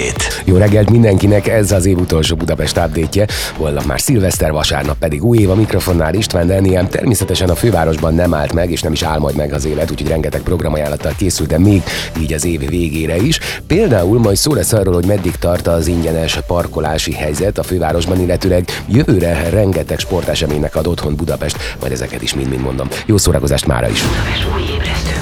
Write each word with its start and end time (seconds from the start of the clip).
Update. 0.00 0.24
Jó 0.44 0.56
reggelt 0.56 0.90
mindenkinek, 0.90 1.48
ez 1.48 1.72
az 1.72 1.86
év 1.86 1.98
utolsó 1.98 2.36
Budapest 2.36 2.76
update 2.76 3.28
Holnap 3.56 3.84
már 3.84 4.00
szilveszter, 4.00 4.52
vasárnap 4.52 4.98
pedig 4.98 5.24
új 5.24 5.38
év 5.38 5.50
a 5.50 5.54
mikrofonnál 5.54 6.14
István 6.14 6.46
Daniel. 6.46 6.88
Természetesen 6.88 7.48
a 7.48 7.54
fővárosban 7.54 8.14
nem 8.14 8.34
állt 8.34 8.52
meg, 8.52 8.70
és 8.70 8.82
nem 8.82 8.92
is 8.92 9.02
áll 9.02 9.18
majd 9.18 9.36
meg 9.36 9.52
az 9.52 9.64
élet, 9.64 9.90
úgyhogy 9.90 10.08
rengeteg 10.08 10.40
programajánlattal 10.40 11.12
készült, 11.16 11.48
de 11.48 11.58
még 11.58 11.82
így 12.20 12.32
az 12.32 12.44
év 12.44 12.68
végére 12.68 13.16
is. 13.16 13.38
Például 13.66 14.18
majd 14.18 14.36
szó 14.36 14.54
lesz 14.54 14.72
arról, 14.72 14.94
hogy 14.94 15.06
meddig 15.06 15.36
tart 15.36 15.66
az 15.66 15.86
ingyenes 15.86 16.38
parkolási 16.46 17.12
helyzet 17.12 17.58
a 17.58 17.62
fővárosban, 17.62 18.20
illetőleg 18.20 18.64
jövőre 18.88 19.48
rengeteg 19.50 19.98
sporteseménynek 19.98 20.76
ad 20.76 20.86
otthon 20.86 21.16
Budapest, 21.16 21.56
majd 21.80 21.92
ezeket 21.92 22.22
is 22.22 22.34
mind-mind 22.34 22.62
mondom. 22.62 22.88
Jó 23.06 23.16
szórakozást 23.16 23.66
mára 23.66 23.88
is! 23.88 24.02
Budapest 24.02 25.19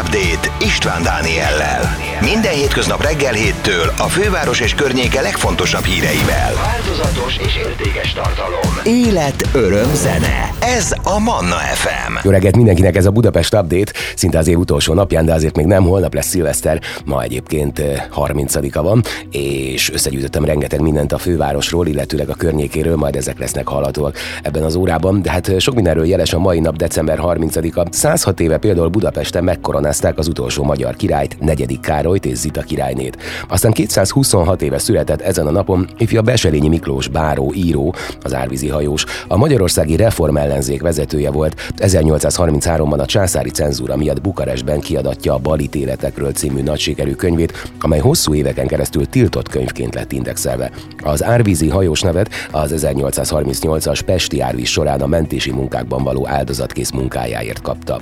Update 0.00 0.52
István 0.60 1.02
Dániellel. 1.02 1.96
Minden 2.20 2.52
hétköznap 2.52 3.02
reggel 3.02 3.32
héttől 3.32 3.92
a 3.98 4.08
főváros 4.08 4.60
és 4.60 4.74
környéke 4.74 5.20
legfontosabb 5.20 5.84
híreivel. 5.84 6.52
Változatos 6.54 7.36
és 7.36 7.56
értékes 7.56 8.12
tartalom. 8.12 8.78
Élet, 8.84 9.48
öröm, 9.52 9.94
zene. 9.94 10.50
Ez 10.60 10.92
a 11.02 11.18
Manna 11.18 11.56
FM. 11.56 12.12
Jó 12.22 12.30
reggelt 12.30 12.56
mindenkinek, 12.56 12.96
ez 12.96 13.06
a 13.06 13.10
Budapest 13.10 13.54
Update, 13.54 13.92
szinte 14.14 14.38
az 14.38 14.46
év 14.46 14.58
utolsó 14.58 14.94
napján, 14.94 15.24
de 15.24 15.32
azért 15.32 15.56
még 15.56 15.66
nem, 15.66 15.82
holnap 15.82 16.14
lesz 16.14 16.26
szilveszter, 16.26 16.80
ma 17.04 17.22
egyébként 17.22 17.82
30-a 18.14 18.82
van, 18.82 19.02
és 19.30 19.92
összegyűjtöttem 19.92 20.44
rengeteg 20.44 20.80
mindent 20.80 21.12
a 21.12 21.18
fővárosról, 21.18 21.86
illetőleg 21.86 22.28
a 22.28 22.34
környékéről, 22.34 22.96
majd 22.96 23.16
ezek 23.16 23.38
lesznek 23.38 23.68
hallhatóak 23.68 24.16
ebben 24.42 24.62
az 24.62 24.74
órában, 24.74 25.22
de 25.22 25.30
hát 25.30 25.60
sok 25.60 25.74
mindenről 25.74 26.06
jeles 26.06 26.32
a 26.32 26.38
mai 26.38 26.60
nap, 26.60 26.76
december 26.76 27.18
30-a. 27.22 27.86
106 27.90 28.40
éve 28.40 28.58
például 28.58 28.88
Budapesten 29.08 29.44
megkoronázták 29.44 30.18
az 30.18 30.28
utolsó 30.28 30.64
magyar 30.64 30.96
királyt, 30.96 31.40
negyedik 31.40 31.80
Károlyt 31.80 32.26
és 32.26 32.36
Zita 32.36 32.60
királynét. 32.60 33.16
Aztán 33.48 33.72
226 33.72 34.62
éve 34.62 34.78
született 34.78 35.20
ezen 35.20 35.46
a 35.46 35.50
napon 35.50 35.88
ifja 35.98 36.22
Beselényi 36.22 36.68
Miklós 36.68 37.08
báró, 37.08 37.52
író, 37.54 37.94
az 38.22 38.34
árvízi 38.34 38.68
hajós. 38.68 39.04
A 39.28 39.36
magyarországi 39.36 39.96
reform 39.96 40.36
ellenzék 40.36 40.82
vezetője 40.82 41.30
volt. 41.30 41.54
1833-ban 41.76 42.98
a 42.98 43.06
császári 43.06 43.50
cenzúra 43.50 43.96
miatt 43.96 44.20
Bukarestben 44.20 44.80
kiadatja 44.80 45.34
a 45.34 45.38
Balítéletekről 45.38 46.32
című 46.32 46.62
nagysikerű 46.62 47.12
könyvét, 47.12 47.70
amely 47.80 47.98
hosszú 47.98 48.34
éveken 48.34 48.66
keresztül 48.66 49.06
tiltott 49.06 49.48
könyvként 49.48 49.94
lett 49.94 50.12
indexelve. 50.12 50.70
Az 51.02 51.24
árvízi 51.24 51.68
hajós 51.68 52.00
nevet 52.00 52.30
az 52.50 52.74
1838-as 52.76 54.00
Pesti 54.04 54.40
árvíz 54.40 54.68
során 54.68 55.00
a 55.00 55.06
mentési 55.06 55.50
munkákban 55.52 56.02
való 56.02 56.28
áldozatkész 56.28 56.90
munkájáért 56.90 57.62
kapta. 57.62 58.00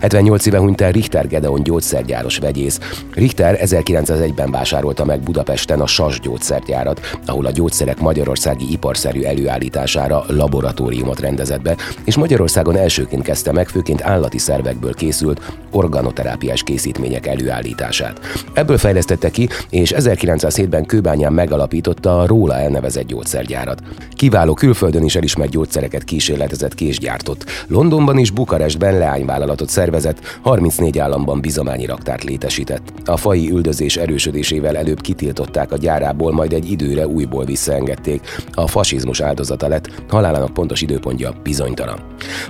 78 0.00 0.45
éve 0.46 0.58
hunyt 0.58 0.80
el 0.80 0.92
Richter 0.92 1.26
Gedeon 1.26 1.62
gyógyszergyáros 1.62 2.38
vegyész. 2.38 2.78
Richter 3.14 3.58
1901-ben 3.64 4.50
vásárolta 4.50 5.04
meg 5.04 5.20
Budapesten 5.20 5.80
a 5.80 5.86
SAS 5.86 6.20
gyógyszergyárat, 6.20 7.00
ahol 7.26 7.46
a 7.46 7.50
gyógyszerek 7.50 8.00
magyarországi 8.00 8.72
iparszerű 8.72 9.22
előállítására 9.22 10.24
laboratóriumot 10.28 11.20
rendezett 11.20 11.62
be, 11.62 11.76
és 12.04 12.16
Magyarországon 12.16 12.76
elsőként 12.76 13.22
kezdte 13.22 13.52
meg 13.52 13.68
főként 13.68 14.02
állati 14.02 14.38
szervekből 14.38 14.94
készült 14.94 15.40
organoterápiás 15.70 16.62
készítmények 16.62 17.26
előállítását. 17.26 18.20
Ebből 18.52 18.78
fejlesztette 18.78 19.30
ki, 19.30 19.48
és 19.70 19.94
1907-ben 19.96 20.86
Kőbányán 20.86 21.32
megalapította 21.32 22.20
a 22.20 22.26
róla 22.26 22.54
elnevezett 22.54 23.06
gyógyszergyárat. 23.06 23.82
Kiváló 24.12 24.54
külföldön 24.54 25.04
is 25.04 25.16
elismert 25.16 25.50
gyógyszereket 25.50 26.04
kísérletezett 26.04 26.74
ki 26.74 26.86
és 26.86 26.98
gyártott. 26.98 27.44
Londonban 27.66 28.18
és 28.18 28.30
Bukarestben 28.30 28.98
leányvállalatot 28.98 29.68
szervezett, 29.68 30.35
34 30.42 30.98
államban 30.98 31.40
bizományi 31.40 31.86
raktárt 31.86 32.24
létesített. 32.24 32.92
A 33.04 33.16
fai 33.16 33.50
üldözés 33.50 33.96
erősödésével 33.96 34.76
előbb 34.76 35.00
kitiltották 35.00 35.72
a 35.72 35.76
gyárából, 35.76 36.32
majd 36.32 36.52
egy 36.52 36.70
időre 36.70 37.06
újból 37.06 37.44
visszaengedték. 37.44 38.20
A 38.52 38.66
fasizmus 38.66 39.20
áldozata 39.20 39.68
lett, 39.68 40.02
halálának 40.08 40.52
pontos 40.52 40.82
időpontja 40.82 41.32
bizonytalan. 41.42 41.98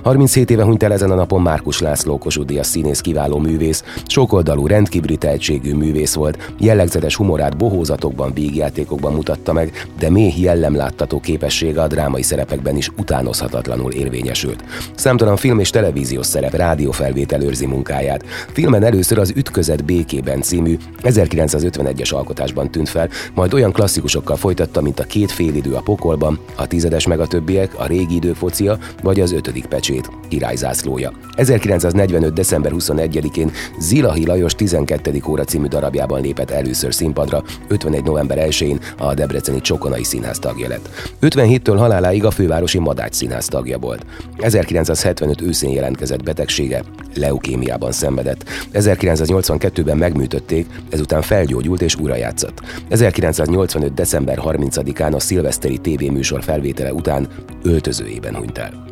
37 0.03 0.49
éve 0.49 0.63
hunyt 0.63 0.83
el 0.83 0.93
ezen 0.93 1.11
a 1.11 1.15
napon 1.15 1.41
Márkus 1.41 1.79
László 1.79 2.17
Kossuth 2.17 2.61
színész 2.61 3.01
kiváló 3.01 3.37
művész, 3.37 3.83
sokoldalú 4.05 4.67
rendkívüli 4.67 5.17
tehetségű 5.17 5.73
művész 5.73 6.13
volt, 6.13 6.53
jellegzetes 6.57 7.15
humorát 7.15 7.57
bohózatokban, 7.57 8.33
vígjátékokban 8.33 9.13
mutatta 9.13 9.53
meg, 9.53 9.87
de 9.99 10.09
mély 10.09 10.33
jellemláttató 10.37 11.19
képessége 11.19 11.81
a 11.81 11.87
drámai 11.87 12.21
szerepekben 12.21 12.77
is 12.77 12.91
utánozhatatlanul 12.97 13.91
érvényesült. 13.91 14.63
Számtalan 14.95 15.35
film 15.35 15.59
és 15.59 15.69
televíziós 15.69 16.25
szerep, 16.25 16.55
rádiófelvétel 16.55 17.41
őrzi 17.41 17.65
munkáját. 17.65 18.25
Filmen 18.51 18.83
először 18.83 19.17
az 19.17 19.33
Ütközet 19.35 19.85
békében 19.85 20.41
című 20.41 20.77
1951-es 21.03 22.13
alkotásban 22.13 22.71
tűnt 22.71 22.89
fel, 22.89 23.09
majd 23.33 23.53
olyan 23.53 23.71
klasszikusokkal 23.71 24.35
folytatta, 24.35 24.81
mint 24.81 24.99
a 24.99 25.03
Két 25.03 25.31
félidő 25.31 25.73
a 25.73 25.81
pokolban, 25.81 26.39
a 26.55 26.67
Tizedes 26.67 27.07
meg 27.07 27.19
a 27.19 27.27
többiek, 27.27 27.79
a 27.79 27.85
Régi 27.85 28.15
idő 28.15 28.33
focia, 28.33 28.77
vagy 29.03 29.19
az 29.19 29.31
Ötödik 29.31 29.66
pecsét, 29.67 30.09
királyzászlója. 30.27 31.11
1945. 31.35 32.33
december 32.33 32.71
21-én 32.75 33.51
Zilahi 33.79 34.25
Lajos 34.25 34.55
12. 34.55 35.21
óra 35.27 35.43
című 35.43 35.67
darabjában 35.67 36.21
lépett 36.21 36.51
először 36.51 36.93
színpadra, 36.93 37.43
51. 37.67 38.03
november 38.03 38.37
1-én 38.49 38.79
a 38.97 39.13
Debreceni 39.13 39.61
Csokonai 39.61 40.03
Színház 40.03 40.39
tagja 40.39 40.67
lett. 40.67 40.89
57-től 41.21 41.75
haláláig 41.77 42.25
a 42.25 42.31
fővárosi 42.31 42.79
Madács 42.79 43.13
Színház 43.13 43.45
tagja 43.45 43.77
volt. 43.77 44.05
1975 44.37 45.41
őszén 45.41 45.69
jelentkezett 45.69 46.23
betegsége, 46.23 46.83
leukémiában 47.15 47.91
szenvedett. 47.91 48.43
1982-ben 48.73 49.97
megműtötték, 49.97 50.67
ezután 50.89 51.21
felgyógyult 51.21 51.81
és 51.81 51.95
újra 51.95 52.15
játszott. 52.15 52.61
1985. 52.89 53.93
december 53.93 54.39
30-án 54.43 55.13
a 55.13 55.19
szilveszteri 55.19 55.77
tévéműsor 55.77 56.43
felvétele 56.43 56.93
után 56.93 57.27
öltözőjében 57.63 58.35
hunyt 58.35 58.57
el. 58.57 58.85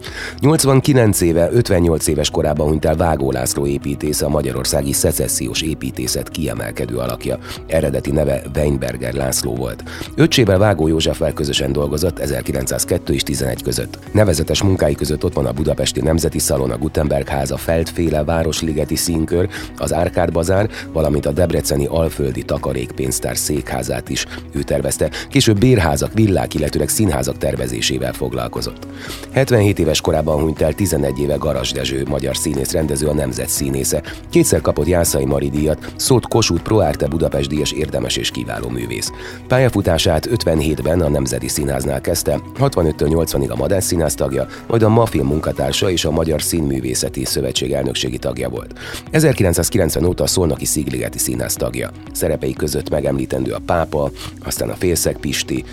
89 0.55 1.21
éve, 1.21 1.49
58 1.51 2.07
éves 2.07 2.29
korában 2.29 2.67
hunyt 2.67 2.85
el 2.85 2.95
Vágó 2.95 3.31
László 3.31 3.65
építész, 3.65 4.21
a 4.21 4.29
magyarországi 4.29 4.93
szecessziós 4.93 5.61
építészet 5.61 6.29
kiemelkedő 6.29 6.97
alakja. 6.97 7.37
Eredeti 7.67 8.11
neve 8.11 8.41
Weinberger 8.55 9.13
László 9.13 9.55
volt. 9.55 9.83
Öccsével 10.15 10.57
Vágó 10.57 10.87
Józseffel 10.87 11.33
közösen 11.33 11.71
dolgozott 11.71 12.19
1902 12.19 13.13
és 13.13 13.23
11 13.23 13.63
között. 13.63 13.99
Nevezetes 14.11 14.63
munkái 14.63 14.95
között 14.95 15.23
ott 15.23 15.33
van 15.33 15.45
a 15.45 15.51
Budapesti 15.51 16.01
Nemzeti 16.01 16.39
Szalon, 16.39 16.71
a 16.71 16.77
Gutenberg 16.77 17.27
háza, 17.27 17.57
Feldféle 17.57 18.23
Városligeti 18.23 18.95
Színkör, 18.95 19.49
az 19.77 19.93
Árkád 19.93 20.31
Bazár, 20.31 20.69
valamint 20.91 21.25
a 21.25 21.31
Debreceni 21.31 21.85
Alföldi 21.85 22.43
Takarékpénztár 22.43 23.37
székházát 23.37 24.09
is 24.09 24.25
ő 24.51 24.61
tervezte. 24.61 25.09
Később 25.29 25.59
bérházak, 25.59 26.13
villák, 26.13 26.53
illetőleg 26.53 26.89
színházak 26.89 27.37
tervezésével 27.37 28.13
foglalkozott. 28.13 28.87
77 29.31 29.79
éves 29.79 30.01
korában 30.01 30.43
hunyt 30.45 30.61
el 30.61 30.73
11 30.73 31.19
éve 31.19 31.35
Garas 31.35 31.71
Dezső, 31.71 32.05
magyar 32.07 32.37
színész 32.37 32.71
rendező, 32.71 33.07
a 33.07 33.13
nemzet 33.13 33.49
színésze. 33.49 34.03
Kétszer 34.29 34.61
kapott 34.61 34.87
Jászai 34.87 35.25
Mari 35.25 35.49
díjat, 35.49 35.93
szólt 35.95 36.27
Kossuth 36.27 36.61
Pro 36.61 36.79
Arte 36.79 37.07
Budapest 37.07 37.49
díjas 37.49 37.71
érdemes 37.71 38.15
és 38.15 38.31
kiváló 38.31 38.69
művész. 38.69 39.11
Pályafutását 39.47 40.27
57-ben 40.31 41.01
a 41.01 41.09
Nemzeti 41.09 41.47
Színháznál 41.47 42.01
kezdte, 42.01 42.39
65-től 42.59 43.07
80-ig 43.09 43.49
a 43.49 43.55
Madás 43.55 43.83
Színház 43.83 44.13
tagja, 44.13 44.47
majd 44.67 44.83
a 44.83 44.89
Mafilm 44.89 45.27
munkatársa 45.27 45.89
és 45.89 46.05
a 46.05 46.11
Magyar 46.11 46.41
Színművészeti 46.41 47.25
Szövetség 47.25 47.71
elnökségi 47.71 48.17
tagja 48.17 48.49
volt. 48.49 48.79
1990 49.11 50.05
óta 50.05 50.23
a 50.23 50.27
Szolnoki 50.27 50.65
Szigligeti 50.65 51.17
Színház 51.17 51.53
tagja. 51.53 51.91
Szerepei 52.11 52.53
között 52.53 52.89
megemlítendő 52.89 53.51
a 53.51 53.61
Pápa, 53.65 54.11
aztán 54.43 54.69
a 54.69 54.75
Félszeg 54.75 55.17
Pisti, 55.17 55.63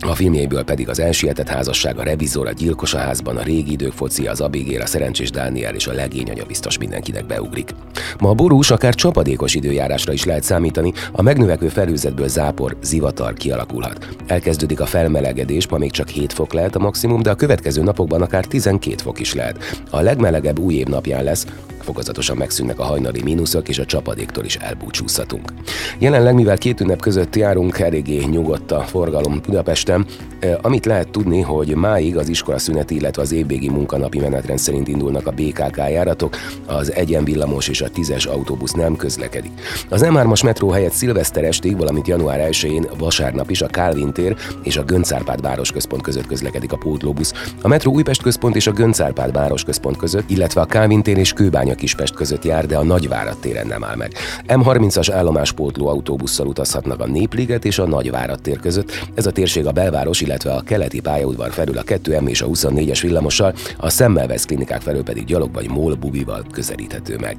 a 0.00 0.14
filmjeiből 0.14 0.64
pedig 0.64 0.88
az 0.88 1.00
elsietett 1.00 1.48
házasság, 1.48 1.98
a 1.98 2.02
revizor, 2.02 2.46
a 2.46 2.52
gyilkos 2.52 2.94
a 2.94 2.98
házban, 2.98 3.36
a 3.36 3.42
régi 3.42 3.72
idők 3.72 3.92
foci, 3.92 4.26
az 4.26 4.40
Abigél, 4.40 4.80
a 4.80 4.86
szerencsés 4.86 5.30
Dániel 5.30 5.74
és 5.74 5.86
a 5.86 5.92
legény 5.92 6.30
anya 6.30 6.44
biztos 6.44 6.78
mindenkinek 6.78 7.26
beugrik. 7.26 7.74
Ma 8.18 8.28
a 8.28 8.34
borús 8.34 8.70
akár 8.70 8.94
csapadékos 8.94 9.54
időjárásra 9.54 10.12
is 10.12 10.24
lehet 10.24 10.42
számítani, 10.42 10.92
a 11.12 11.22
megnövekvő 11.22 11.68
felőzetből 11.68 12.28
zápor, 12.28 12.76
zivatar 12.82 13.34
kialakulhat. 13.34 14.08
Elkezdődik 14.26 14.80
a 14.80 14.86
felmelegedés, 14.86 15.68
ma 15.68 15.78
még 15.78 15.90
csak 15.90 16.08
7 16.08 16.32
fok 16.32 16.52
lehet 16.52 16.76
a 16.76 16.78
maximum, 16.78 17.22
de 17.22 17.30
a 17.30 17.34
következő 17.34 17.82
napokban 17.82 18.22
akár 18.22 18.44
12 18.44 18.96
fok 19.02 19.20
is 19.20 19.34
lehet. 19.34 19.82
A 19.90 20.00
legmelegebb 20.00 20.58
új 20.58 20.74
év 20.74 20.86
napján 20.86 21.24
lesz, 21.24 21.46
fokozatosan 21.88 22.36
megszűnnek 22.36 22.78
a 22.78 22.84
hajnali 22.84 23.22
mínuszok, 23.22 23.68
és 23.68 23.78
a 23.78 23.84
csapadéktól 23.84 24.44
is 24.44 24.56
elbúcsúzhatunk. 24.56 25.52
Jelenleg, 25.98 26.34
mivel 26.34 26.58
két 26.58 26.80
ünnep 26.80 27.00
között 27.00 27.36
járunk, 27.36 27.78
eléggé 27.78 28.24
nyugodt 28.24 28.72
a 28.72 28.80
forgalom 28.80 29.40
Budapesten, 29.46 30.06
amit 30.62 30.86
lehet 30.86 31.08
tudni, 31.08 31.40
hogy 31.40 31.74
máig 31.74 32.16
az 32.16 32.28
iskola 32.28 32.58
szüneti, 32.58 32.94
illetve 32.94 33.22
az 33.22 33.32
évvégi 33.32 33.68
munkanapi 33.68 34.18
menetrend 34.18 34.58
szerint 34.58 34.88
indulnak 34.88 35.26
a 35.26 35.30
BKK 35.30 35.76
járatok, 35.76 36.36
az 36.66 36.92
egyenvillamos 36.92 37.68
és 37.68 37.80
a 37.80 37.88
tízes 37.88 38.26
autóbusz 38.26 38.72
nem 38.72 38.96
közlekedik. 38.96 39.50
Az 39.88 40.04
M3-as 40.04 40.44
metró 40.44 40.70
helyett 40.70 40.92
szilveszter 40.92 41.44
estig, 41.44 41.76
valamint 41.76 42.08
január 42.08 42.48
1-én 42.50 42.86
vasárnap 42.98 43.50
is 43.50 43.62
a 43.62 43.66
Kálvin 43.66 44.12
tér 44.12 44.36
és 44.62 44.76
a 44.76 44.84
Göncárpád 44.84 45.40
városközpont 45.40 46.02
között 46.02 46.26
közlekedik 46.26 46.72
a 46.72 46.76
pótlóbusz. 46.76 47.32
A 47.62 47.68
metró 47.68 47.92
Újpest 47.92 48.22
központ 48.22 48.56
és 48.56 48.66
a 48.66 48.72
Göncárpád 48.72 49.32
városközpont 49.32 49.96
között, 49.96 50.30
illetve 50.30 50.60
a 50.60 50.66
Kálvin 50.66 51.02
tér 51.02 51.18
és 51.18 51.32
Kőbánya 51.32 51.74
Kispest 51.78 52.14
között 52.14 52.44
jár, 52.44 52.66
de 52.66 52.76
a 52.76 52.82
Nagyvárad 52.82 53.36
téren 53.38 53.66
nem 53.66 53.84
áll 53.84 53.96
meg. 53.96 54.12
M30-as 54.46 55.08
állomáspótló 55.12 55.88
autóbusszal 55.88 56.46
utazhatnak 56.46 57.00
a 57.00 57.06
Népliget 57.06 57.64
és 57.64 57.78
a 57.78 57.86
Nagyvárad 57.86 58.40
tér 58.40 58.58
között. 58.60 58.92
Ez 59.14 59.26
a 59.26 59.30
térség 59.30 59.66
a 59.66 59.72
belváros, 59.72 60.20
illetve 60.20 60.52
a 60.52 60.60
keleti 60.60 61.00
pályaudvar 61.00 61.52
felül 61.52 61.78
a 61.78 61.82
2M 61.82 62.28
és 62.28 62.42
a 62.42 62.46
24-es 62.46 62.98
villamossal, 63.02 63.54
a 63.76 63.90
Szemmelvesz 63.90 64.44
klinikák 64.44 64.80
felől 64.80 65.02
pedig 65.02 65.24
gyalog 65.24 65.52
vagy 65.52 65.70
mól 65.70 65.94
bubival 65.94 66.44
közelíthető 66.52 67.16
meg. 67.20 67.36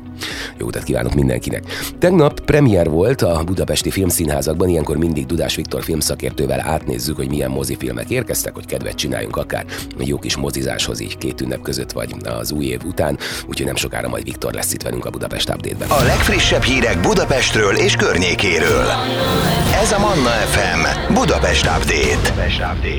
Jó 0.58 0.66
utat 0.66 0.84
kívánok 0.84 1.14
mindenkinek! 1.14 1.64
Tegnap 2.00 2.40
premier 2.40 2.90
volt 2.90 3.22
a 3.22 3.44
budapesti 3.46 3.90
filmszínházakban, 3.90 4.70
ilyenkor 4.70 4.98
mindig 4.98 5.26
Dudás 5.26 5.56
Viktor 5.56 5.84
filmszakértővel 5.84 6.60
átnézzük, 6.60 7.16
hogy 7.16 7.30
milyen 7.30 7.52
mozifilmek 7.52 8.10
érkeztek, 8.10 8.54
hogy 8.54 8.66
kedvet 8.66 8.96
csináljunk 8.96 9.38
akár 9.38 9.66
egy 10.00 10.08
jó 10.08 10.18
kis 10.18 10.38
mozizáshoz 10.38 11.00
így 11.00 11.18
két 11.18 11.42
ünnep 11.42 11.62
között 11.62 11.92
vagy 11.92 12.16
az 12.24 12.52
új 12.52 12.66
év 12.66 12.82
után, 12.86 13.18
úgyhogy 13.48 13.66
nem 13.66 13.76
sokára 13.76 14.10
majd 14.10 14.28
Viktor 14.30 14.54
lesz 14.54 14.74
itt 14.74 14.82
velünk 14.82 15.06
a 15.06 15.10
Budapest 15.10 15.50
Update-ben. 15.50 15.90
A 15.90 16.04
legfrissebb 16.04 16.62
hírek 16.62 17.00
Budapestről 17.02 17.76
és 17.76 17.96
környékéről. 17.96 18.86
Ez 19.82 19.92
a 19.92 20.00
Manna 20.00 20.30
FM 20.30 21.14
Budapest 21.14 21.66
Update. 21.66 22.50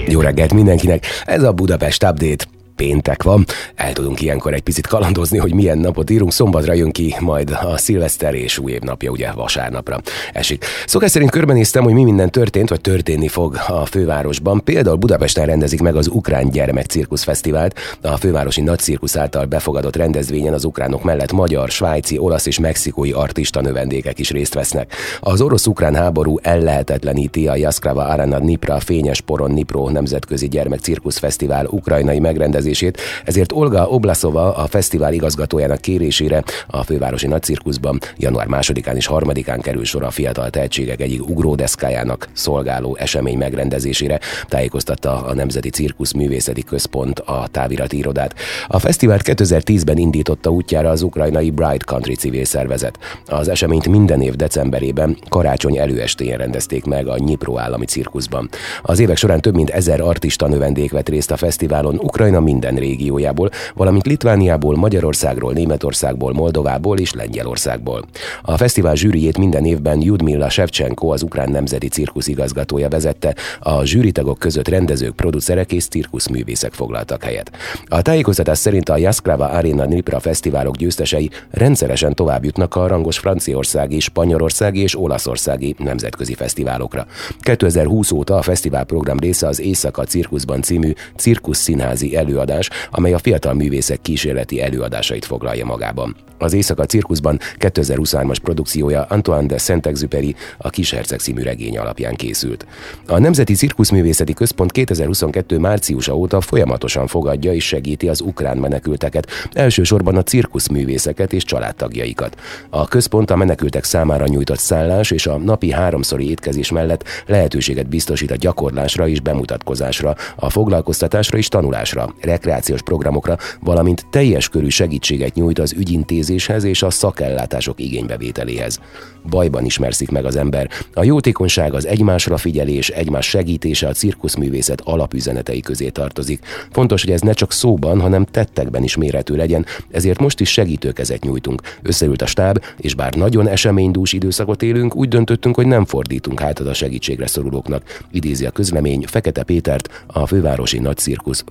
Jó 0.07 0.21
reggelt 0.21 0.53
mindenkinek, 0.55 1.07
ez 1.25 1.43
a 1.43 1.53
Budapest 1.53 2.03
Update 2.03 2.45
péntek 2.81 3.23
van. 3.23 3.45
El 3.75 3.93
tudunk 3.93 4.21
ilyenkor 4.21 4.55
egy 4.55 4.63
picit 4.63 4.87
kalandozni, 4.87 5.39
hogy 5.39 5.55
milyen 5.55 5.79
napot 5.79 6.11
írunk. 6.11 6.33
Szombatra 6.33 6.73
jön 6.73 6.91
ki 6.91 7.15
majd 7.19 7.51
a 7.63 7.77
szilveszter 7.77 8.35
és 8.35 8.59
új 8.59 8.73
év 8.73 8.81
napja, 8.81 9.11
ugye 9.11 9.33
vasárnapra 9.33 10.01
esik. 10.33 10.65
Szokás 10.87 11.11
szerint 11.11 11.31
körbenéztem, 11.31 11.83
hogy 11.83 11.93
mi 11.93 12.05
minden 12.05 12.31
történt, 12.31 12.69
vagy 12.69 12.81
történni 12.81 13.29
fog 13.29 13.59
a 13.67 13.87
fővárosban. 13.87 14.65
Például 14.65 14.97
Budapesten 14.97 15.47
rendezik 15.47 15.81
meg 15.81 15.97
az 15.97 16.09
Ukrán 16.09 16.51
Gyermek 16.51 16.87
Cirkusz 16.87 17.23
Fesztivált. 17.23 17.79
A 18.03 18.17
fővárosi 18.17 18.61
nagy 18.61 18.79
cirkusz 18.79 19.17
által 19.17 19.45
befogadott 19.45 19.97
rendezvényen 19.97 20.53
az 20.53 20.65
ukránok 20.65 21.03
mellett 21.03 21.33
magyar, 21.33 21.69
svájci, 21.71 22.19
olasz 22.19 22.47
és 22.47 22.59
mexikói 22.59 23.13
artista 23.13 23.61
növendékek 23.61 24.19
is 24.19 24.31
részt 24.31 24.55
vesznek. 24.55 24.95
Az 25.21 25.41
orosz-ukrán 25.41 25.95
háború 25.95 26.39
ellehetetleníti 26.43 27.49
a 27.49 27.57
Jaskrava 27.57 28.05
Arena 28.05 28.39
Dnipra 28.39 28.81
Fényes 28.81 29.21
Poron 29.21 29.51
Nipro 29.51 29.89
Nemzetközi 29.89 30.49
Gyermek 30.49 30.81
Cirkusz 30.81 31.19
Fesztivál 31.19 31.67
ukrajnai 31.67 32.19
megrendezését 32.19 32.69
rendezését, 32.71 33.01
ezért 33.25 33.53
Olga 33.53 33.89
Oblaszova 33.89 34.55
a 34.55 34.67
fesztivál 34.67 35.13
igazgatójának 35.13 35.81
kérésére 35.81 36.45
a 36.67 36.83
fővárosi 36.83 37.27
nagycirkuszban 37.27 37.99
január 38.17 38.47
másodikán 38.47 38.97
és 38.97 39.07
harmadikán 39.07 39.61
kerül 39.61 39.85
sor 39.85 40.03
a 40.03 40.11
fiatal 40.11 40.51
tehetségek 40.51 41.01
egyik 41.01 41.29
ugródeszkájának 41.29 42.29
szolgáló 42.33 42.97
esemény 42.97 43.39
megrendezésére, 43.39 44.21
tájékoztatta 44.49 45.25
a 45.25 45.35
Nemzeti 45.35 45.71
Cirkusz 45.71 46.13
Művészeti 46.13 46.63
Központ 46.63 47.19
a 47.19 47.49
távirati 47.51 47.97
irodát. 47.97 48.35
A 48.69 48.79
fesztivált 48.79 49.23
2010-ben 49.25 49.97
indította 49.97 50.51
útjára 50.51 50.91
az 50.91 51.03
ukrajnai 51.03 51.51
Bright 51.51 51.85
Country 51.85 52.15
civil 52.15 52.45
szervezet. 52.45 52.99
Az 53.27 53.49
eseményt 53.49 53.89
minden 53.89 54.21
év 54.21 54.35
decemberében 54.35 55.17
karácsony 55.29 55.79
előestéjén 55.79 56.37
rendezték 56.37 56.85
meg 56.85 57.09
a 57.09 57.19
Nyipro 57.19 57.59
állami 57.59 57.85
cirkuszban. 57.85 58.49
Az 58.83 58.99
évek 58.99 59.17
során 59.17 59.41
több 59.41 59.55
mint 59.55 59.71
ezer 59.71 60.01
artista 60.01 60.49
növendék 60.49 60.91
vett 60.91 61.09
részt 61.09 61.31
a 61.31 61.37
fesztiválon, 61.37 61.99
Ukrajna 61.99 62.41
minden 62.53 62.75
régiójából, 62.75 63.51
valamint 63.75 64.07
Litvániából, 64.07 64.77
Magyarországról, 64.77 65.53
Németországból, 65.53 66.33
Moldovából 66.33 66.99
és 66.99 67.13
Lengyelországból. 67.13 68.05
A 68.43 68.57
fesztivál 68.57 68.95
zsűriét 68.95 69.39
minden 69.39 69.65
évben 69.65 70.01
Judmilla 70.01 70.49
Shevchenko, 70.49 71.09
az 71.09 71.23
Ukrán 71.23 71.51
Nemzeti 71.51 71.89
Cirkusz 71.89 72.27
igazgatója 72.27 72.89
vezette, 72.89 73.35
a 73.61 73.85
zsűritagok 73.85 74.39
között 74.39 74.69
rendezők, 74.69 75.15
producerek 75.15 75.73
és 75.73 75.87
cirkuszművészek 75.87 76.73
foglaltak 76.73 77.23
helyet. 77.23 77.51
A 77.87 78.03
tájékoztatás 78.03 78.59
szerint 78.59 78.89
a 78.89 78.97
Jaskrava 78.97 79.47
Arena 79.47 79.85
Nipra 79.85 80.21
fesztiválok 80.21 80.77
győztesei 80.77 81.31
rendszeresen 81.51 82.15
tovább 82.15 82.45
jutnak 82.45 82.77
a 82.77 82.87
rangos 82.87 83.19
franciaországi, 83.19 84.01
spanyolországi 84.01 84.81
és 84.81 84.99
olaszországi 84.99 85.75
nemzetközi 85.79 86.35
fesztiválokra. 86.35 87.07
2020 87.41 88.11
óta 88.11 88.37
a 88.37 88.43
fesztivál 88.43 88.85
program 88.85 89.19
része 89.19 89.47
az 89.47 89.61
Éjszaka 89.61 90.05
Cirkuszban 90.05 90.63
című 90.63 90.93
cirkusz 91.17 91.59
színházi 91.59 92.17
előadás 92.41 92.71
amely 92.91 93.13
a 93.13 93.19
fiatal 93.19 93.55
művészek 93.55 94.01
kísérleti 94.01 94.63
előadásait 94.63 95.25
foglalja 95.25 95.65
magában. 95.65 96.17
Az 96.39 96.53
Éjszaka 96.53 96.85
Cirkuszban 96.85 97.39
2023-as 97.59 98.37
produkciója 98.43 99.03
Antoine 99.03 99.47
de 99.47 99.59
Saint-Exupéry 99.59 100.35
a 100.59 100.71
Kisherceg 100.71 101.19
című 101.19 101.43
regény 101.43 101.79
alapján 101.79 102.15
készült. 102.15 102.67
A 103.07 103.19
Nemzeti 103.19 103.55
Cirkuszművészeti 103.55 104.33
Központ 104.33 104.73
2022 104.73 105.59
márciusa 105.59 106.17
óta 106.17 106.41
folyamatosan 106.41 107.07
fogadja 107.07 107.53
és 107.53 107.67
segíti 107.67 108.09
az 108.09 108.21
ukrán 108.21 108.57
menekülteket, 108.57 109.27
elsősorban 109.53 110.17
a 110.17 110.23
cirkuszművészeket 110.23 111.33
és 111.33 111.45
családtagjaikat. 111.45 112.37
A 112.71 112.89
központ 112.89 113.31
a 113.31 113.37
menekültek 113.37 113.85
számára 113.85 114.27
nyújtott 114.27 114.59
szállás 114.59 115.11
és 115.11 115.27
a 115.27 115.37
napi 115.37 115.71
háromszori 115.71 116.31
étkezés 116.31 116.71
mellett 116.71 117.05
lehetőséget 117.27 117.89
biztosít 117.89 118.31
a 118.31 118.37
gyakorlásra 118.37 119.09
és 119.09 119.21
bemutatkozásra, 119.21 120.15
a 120.37 120.51
foglalkoztatásra 120.51 121.39
és 121.39 121.49
tanulásra, 121.49 122.15
rekreációs 122.31 122.83
programokra, 122.83 123.37
valamint 123.61 124.07
teljes 124.11 124.49
körű 124.49 124.69
segítséget 124.69 125.35
nyújt 125.35 125.59
az 125.59 125.73
ügyintézéshez 125.73 126.65
és 126.65 126.83
a 126.83 126.91
szakellátások 126.91 127.81
igénybevételéhez. 127.81 128.81
Bajban 129.29 129.65
ismerszik 129.65 130.11
meg 130.11 130.25
az 130.25 130.37
ember. 130.37 130.69
A 130.95 131.05
jótékonyság, 131.05 131.75
az 131.75 131.87
egymásra 131.87 132.37
figyelés, 132.37 132.89
egymás 132.89 133.29
segítése 133.29 133.89
a 133.89 133.93
cirkuszművészet 133.93 134.81
alapüzenetei 134.81 135.61
közé 135.61 135.89
tartozik. 135.89 136.45
Fontos, 136.71 137.03
hogy 137.03 137.13
ez 137.13 137.21
ne 137.21 137.33
csak 137.33 137.53
szóban, 137.53 138.01
hanem 138.01 138.25
tettekben 138.25 138.83
is 138.83 138.97
mérhető 138.97 139.37
legyen, 139.37 139.67
ezért 139.91 140.21
most 140.21 140.41
is 140.41 140.53
segítőkezet 140.53 141.25
nyújtunk. 141.25 141.63
Összeült 141.83 142.23
a 142.23 142.27
stáb, 142.27 142.65
és 142.77 142.95
bár 142.95 143.15
nagyon 143.15 143.49
eseménydús 143.49 144.13
időszakot 144.13 144.63
élünk, 144.63 144.97
úgy 144.97 145.09
döntöttünk, 145.09 145.55
hogy 145.55 145.67
nem 145.67 145.85
fordítunk 145.85 146.41
hátat 146.41 146.67
a 146.67 146.75
segítségre 146.75 147.27
szorulóknak. 147.27 147.83
Idézi 148.11 148.47
a 148.47 148.51
közlemény 148.51 149.05
Fekete 149.07 149.43
Pétert, 149.43 150.05
a 150.07 150.27
fővárosi 150.27 150.79
nagy 150.79 150.97
cirkusz 150.97 151.45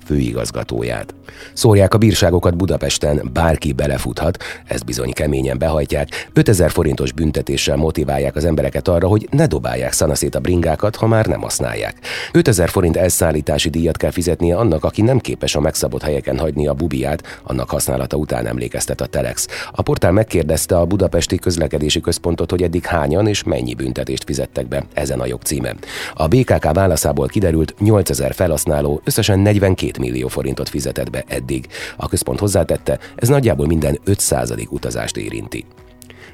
igazgatóját. 0.70 1.14
Szórják 1.52 1.94
a 1.94 1.98
bírságokat 1.98 2.56
Budapesten, 2.56 3.30
bárki 3.32 3.72
belefuthat, 3.72 4.42
ezt 4.66 4.84
bizony 4.84 5.12
keményen 5.12 5.58
behajtják, 5.58 6.28
5000 6.32 6.70
forintos 6.70 7.12
büntetéssel 7.12 7.76
motiválják 7.76 8.36
az 8.36 8.44
embereket 8.44 8.88
arra, 8.88 9.08
hogy 9.08 9.28
ne 9.30 9.46
dobálják 9.46 9.92
szanaszét 9.92 10.34
a 10.34 10.40
bringákat, 10.40 10.96
ha 10.96 11.06
már 11.06 11.26
nem 11.26 11.40
használják. 11.40 11.96
5000 12.32 12.68
forint 12.68 12.96
elszállítási 12.96 13.68
díjat 13.68 13.96
kell 13.96 14.10
fizetnie 14.10 14.56
annak, 14.56 14.84
aki 14.84 15.02
nem 15.02 15.18
képes 15.18 15.54
a 15.54 15.60
megszabott 15.60 16.02
helyeken 16.02 16.38
hagyni 16.38 16.66
a 16.66 16.74
bubiát, 16.74 17.40
annak 17.42 17.70
használata 17.70 18.16
után 18.16 18.46
emlékeztet 18.46 19.00
a 19.00 19.06
Telex. 19.06 19.46
A 19.72 19.82
portál 19.82 20.12
megkérdezte 20.12 20.76
a 20.76 20.84
Budapesti 20.84 21.36
Közlekedési 21.36 22.00
Központot, 22.00 22.50
hogy 22.50 22.62
eddig 22.62 22.84
hányan 22.84 23.26
és 23.26 23.42
mennyi 23.42 23.74
büntetést 23.74 24.24
fizettek 24.24 24.68
be 24.68 24.84
ezen 24.92 25.20
a 25.20 25.26
jogcíme. 25.26 25.74
A 26.14 26.28
BKK 26.28 26.72
válaszából 26.72 27.26
kiderült 27.26 27.74
8000 27.78 28.34
felhasználó 28.34 29.00
összesen 29.04 29.38
42 29.38 29.90
millió 30.00 30.28
forint 30.28 30.59
forintot 30.60 30.68
fizetett 30.68 31.10
be 31.10 31.24
eddig. 31.26 31.66
A 31.96 32.08
központ 32.08 32.38
hozzátette, 32.38 32.98
ez 33.16 33.28
nagyjából 33.28 33.66
minden 33.66 33.98
5% 34.06 34.68
utazást 34.68 35.16
érinti. 35.16 35.64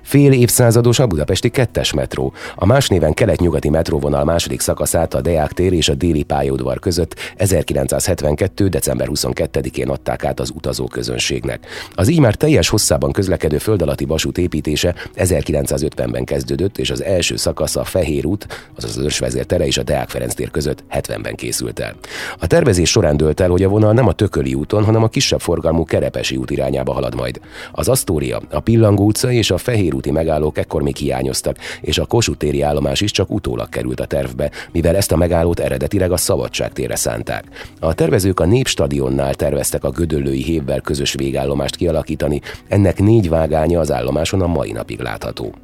Fél 0.06 0.32
évszázados 0.32 0.98
a 0.98 1.06
budapesti 1.06 1.48
kettes 1.50 1.92
metró. 1.92 2.32
A 2.54 2.66
más 2.66 2.88
néven 2.88 3.14
kelet-nyugati 3.14 3.68
metróvonal 3.68 4.24
második 4.24 4.60
szakaszát 4.60 5.14
a 5.14 5.20
Deák 5.20 5.52
tér 5.52 5.72
és 5.72 5.88
a 5.88 5.94
déli 5.94 6.22
pályaudvar 6.22 6.78
között 6.78 7.14
1972. 7.36 8.68
december 8.68 9.08
22-én 9.10 9.88
adták 9.88 10.24
át 10.24 10.40
az 10.40 10.50
utazóközönségnek. 10.54 11.66
Az 11.94 12.08
így 12.08 12.20
már 12.20 12.34
teljes 12.34 12.68
hosszában 12.68 13.12
közlekedő 13.12 13.58
föld 13.58 13.82
alatti 13.82 14.04
vasút 14.04 14.38
építése 14.38 14.94
1950-ben 15.16 16.24
kezdődött, 16.24 16.78
és 16.78 16.90
az 16.90 17.02
első 17.02 17.36
szakasz 17.36 17.76
a 17.76 17.84
Fehér 17.84 18.26
út, 18.26 18.46
azaz 18.76 18.96
az 18.96 19.02
Őrsvezér 19.04 19.44
tere 19.44 19.66
és 19.66 19.78
a 19.78 19.82
Deák 19.82 20.08
Ferenc 20.08 20.34
tér 20.34 20.50
között 20.50 20.84
70-ben 20.90 21.34
készült 21.34 21.78
el. 21.78 21.94
A 22.38 22.46
tervezés 22.46 22.90
során 22.90 23.16
dőlt 23.16 23.40
el, 23.40 23.48
hogy 23.50 23.62
a 23.62 23.68
vonal 23.68 23.92
nem 23.92 24.06
a 24.06 24.12
Tököli 24.12 24.54
úton, 24.54 24.84
hanem 24.84 25.02
a 25.02 25.08
kisebb 25.08 25.40
forgalmú 25.40 25.84
Kerepesi 25.84 26.36
út 26.36 26.50
irányába 26.50 26.92
halad 26.92 27.14
majd. 27.14 27.40
Az 27.72 27.88
Asztória, 27.88 28.40
a 28.50 28.60
Pillangó 28.60 29.04
utca 29.04 29.30
és 29.30 29.50
a 29.50 29.58
Fehér 29.58 29.94
vasúti 29.96 30.10
megállók 30.10 30.58
ekkor 30.58 30.82
még 30.82 30.96
hiányoztak, 30.96 31.58
és 31.80 31.98
a 31.98 32.06
Kossuth 32.06 32.38
téri 32.38 32.62
állomás 32.62 33.00
is 33.00 33.10
csak 33.10 33.30
utólag 33.30 33.68
került 33.68 34.00
a 34.00 34.06
tervbe, 34.06 34.50
mivel 34.72 34.96
ezt 34.96 35.12
a 35.12 35.16
megállót 35.16 35.60
eredetileg 35.60 36.12
a 36.12 36.16
Szabadság 36.16 36.72
térre 36.72 36.96
szánták. 36.96 37.44
A 37.80 37.94
tervezők 37.94 38.40
a 38.40 38.44
Népstadionnál 38.44 39.34
terveztek 39.34 39.84
a 39.84 39.90
Gödöllői 39.90 40.42
hévvel 40.42 40.80
közös 40.80 41.14
végállomást 41.14 41.76
kialakítani, 41.76 42.40
ennek 42.68 42.98
négy 42.98 43.28
vágánya 43.28 43.80
az 43.80 43.92
állomáson 43.92 44.42
a 44.42 44.46
mai 44.46 44.72
napig 44.72 45.00
látható. 45.00 45.54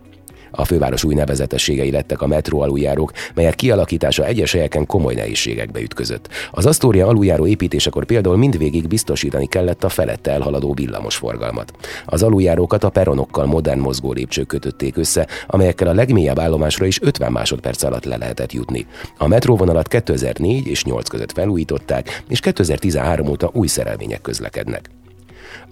A 0.55 0.65
főváros 0.65 1.05
új 1.05 1.15
nevezetességei 1.15 1.91
lettek 1.91 2.23
a 2.23 2.27
metró 2.27 2.61
aluljárók, 2.61 3.13
melyek 3.35 3.55
kialakítása 3.55 4.25
egyes 4.25 4.53
helyeken 4.53 4.87
komoly 4.87 5.15
nehézségekbe 5.15 5.81
ütközött. 5.81 6.29
Az 6.51 6.67
Asztória 6.67 7.07
aluljáró 7.07 7.47
építésekor 7.47 8.05
például 8.05 8.37
mindvégig 8.37 8.89
biztosítani 8.89 9.47
kellett 9.47 9.85
a 9.85 9.89
felette 9.89 10.31
elhaladó 10.31 10.75
villamosforgalmat. 10.75 11.73
Az 12.07 12.23
aluljárókat 12.23 12.85
a 12.85 12.91
peronokkal 12.91 13.47
modern 13.47 13.81
mozgó 13.81 14.13
lépcsők 14.13 14.47
kötötték 14.47 14.97
össze, 14.97 15.27
amelyekkel 15.47 15.89
a 15.89 15.95
legmélyebb 15.95 16.39
állomásra 16.39 16.87
is 16.87 17.03
50 17.03 17.33
másodperc 17.33 17.83
alatt 17.83 18.05
le 18.05 18.17
lehetett 18.17 18.53
jutni. 18.53 18.87
A 19.19 19.27
metróvonalat 19.27 19.89
2004 19.89 20.67
és 20.67 20.85
8 20.85 21.09
között 21.09 21.33
felújították, 21.33 22.23
és 22.29 22.41
2013 22.41 23.29
óta 23.29 23.51
új 23.53 23.67
szerelvények 23.67 24.21
közlekednek. 24.21 24.91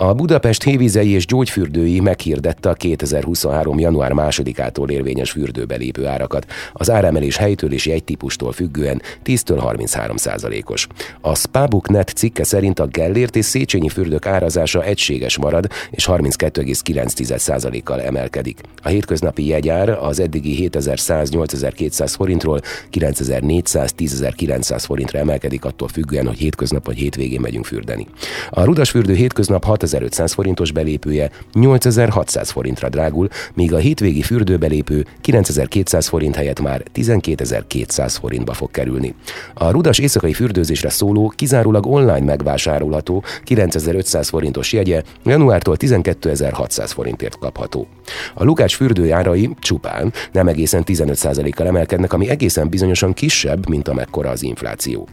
A 0.02 0.14
Budapest 0.14 0.62
hévizei 0.62 1.10
és 1.10 1.26
gyógyfürdői 1.26 2.00
meghirdette 2.00 2.68
a 2.68 2.72
2023. 2.72 3.78
január 3.78 4.12
2-ától 4.14 4.90
érvényes 4.90 5.30
fürdőbe 5.30 5.76
lépő 5.76 6.06
árakat. 6.06 6.46
Az 6.72 6.90
áremelés 6.90 7.36
helytől 7.36 7.72
és 7.72 7.86
egy 7.86 8.04
típustól 8.04 8.52
függően 8.52 9.02
10-től 9.24 9.56
33 9.58 10.16
os 10.64 10.86
A 11.20 11.34
Spabuknet 11.34 12.08
cikke 12.08 12.44
szerint 12.44 12.78
a 12.78 12.86
Gellért 12.86 13.36
és 13.36 13.44
Széchenyi 13.44 13.88
fürdők 13.88 14.26
árazása 14.26 14.84
egységes 14.84 15.38
marad, 15.38 15.66
és 15.90 16.06
32,9 16.06 17.80
kal 17.84 18.00
emelkedik. 18.00 18.60
A 18.82 18.88
hétköznapi 18.88 19.46
jegyár 19.46 19.88
az 19.88 20.20
eddigi 20.20 20.70
7100-8200 20.72 22.12
forintról 22.16 22.60
9400-10900 22.92 24.82
forintra 24.86 25.18
emelkedik 25.18 25.64
attól 25.64 25.88
függően, 25.88 26.26
hogy 26.26 26.38
hétköznap 26.38 26.86
vagy 26.86 26.98
hétvégén 26.98 27.40
megyünk 27.40 27.64
fürdeni. 27.64 28.06
A 28.50 28.64
Rudasfürdő 28.64 29.14
hétköznap 29.14 29.64
6 29.64 29.88
7500 29.90 30.32
forintos 30.32 30.72
belépője 30.72 31.30
8600 31.52 32.50
forintra 32.50 32.88
drágul, 32.88 33.28
míg 33.54 33.72
a 33.72 33.78
hétvégi 33.78 34.22
fürdőbelépő 34.22 35.06
9200 35.20 36.08
forint 36.08 36.34
helyett 36.34 36.60
már 36.60 36.82
12200 36.92 38.16
forintba 38.16 38.52
fog 38.52 38.70
kerülni. 38.70 39.14
A 39.54 39.70
rudas 39.70 39.98
éjszakai 39.98 40.32
fürdőzésre 40.32 40.88
szóló, 40.88 41.32
kizárólag 41.36 41.86
online 41.86 42.24
megvásárolható 42.24 43.24
9500 43.44 44.28
forintos 44.28 44.72
jegye 44.72 45.02
januártól 45.24 45.76
12600 45.76 46.92
forintért 46.92 47.38
kapható. 47.38 47.86
A 48.34 48.44
Lukács 48.44 48.76
fürdő 48.76 49.14
csupán 49.58 50.12
nem 50.32 50.48
egészen 50.48 50.82
15%-kal 50.86 51.66
emelkednek, 51.66 52.12
ami 52.12 52.28
egészen 52.28 52.68
bizonyosan 52.68 53.12
kisebb, 53.12 53.68
mint 53.68 53.88
amekkora 53.88 54.30
az 54.30 54.42
infláció. 54.42 55.08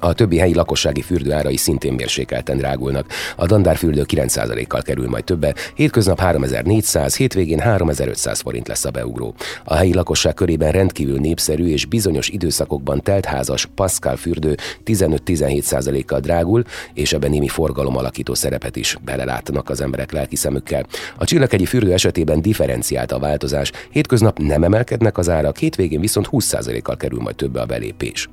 A 0.00 0.12
többi 0.12 0.38
helyi 0.38 0.54
lakossági 0.54 1.02
fürdő 1.02 1.32
árai 1.32 1.56
szintén 1.56 1.92
mérsékelten 1.92 2.56
drágulnak. 2.56 3.06
A 3.36 3.46
dandárfürdő 3.46 4.04
9%-kal 4.08 4.82
kerül 4.82 5.08
majd 5.08 5.24
többe, 5.24 5.54
hétköznap 5.74 6.20
3400, 6.20 7.16
hétvégén 7.16 7.60
3500 7.60 8.40
forint 8.40 8.68
lesz 8.68 8.84
a 8.84 8.90
beugró. 8.90 9.34
A 9.64 9.74
helyi 9.74 9.94
lakosság 9.94 10.34
körében 10.34 10.72
rendkívül 10.72 11.18
népszerű 11.18 11.66
és 11.66 11.84
bizonyos 11.84 12.28
időszakokban 12.28 13.02
teltházas 13.02 13.66
Pascal 13.74 14.16
fürdő 14.16 14.56
15-17%-kal 14.84 16.20
drágul, 16.20 16.64
és 16.94 17.12
ebben 17.12 17.30
némi 17.30 17.48
forgalom 17.48 17.96
alakító 17.96 18.34
szerepet 18.34 18.76
is 18.76 18.96
belelátnak 19.04 19.70
az 19.70 19.80
emberek 19.80 20.12
lelki 20.12 20.36
szemükkel. 20.36 20.86
A 21.16 21.24
csillaghegyi 21.24 21.66
fürdő 21.66 21.92
esetében 21.92 22.42
differenciált 22.42 23.12
a 23.12 23.18
változás, 23.18 23.72
hétköznap 23.90 24.38
nem 24.38 24.62
emelkednek 24.62 25.18
az 25.18 25.28
árak, 25.28 25.56
hétvégén 25.56 26.00
viszont 26.00 26.28
20%-kal 26.30 26.96
kerül 26.96 27.20
majd 27.20 27.36
többe 27.36 27.60
a 27.60 27.66
belépés. 27.66 28.28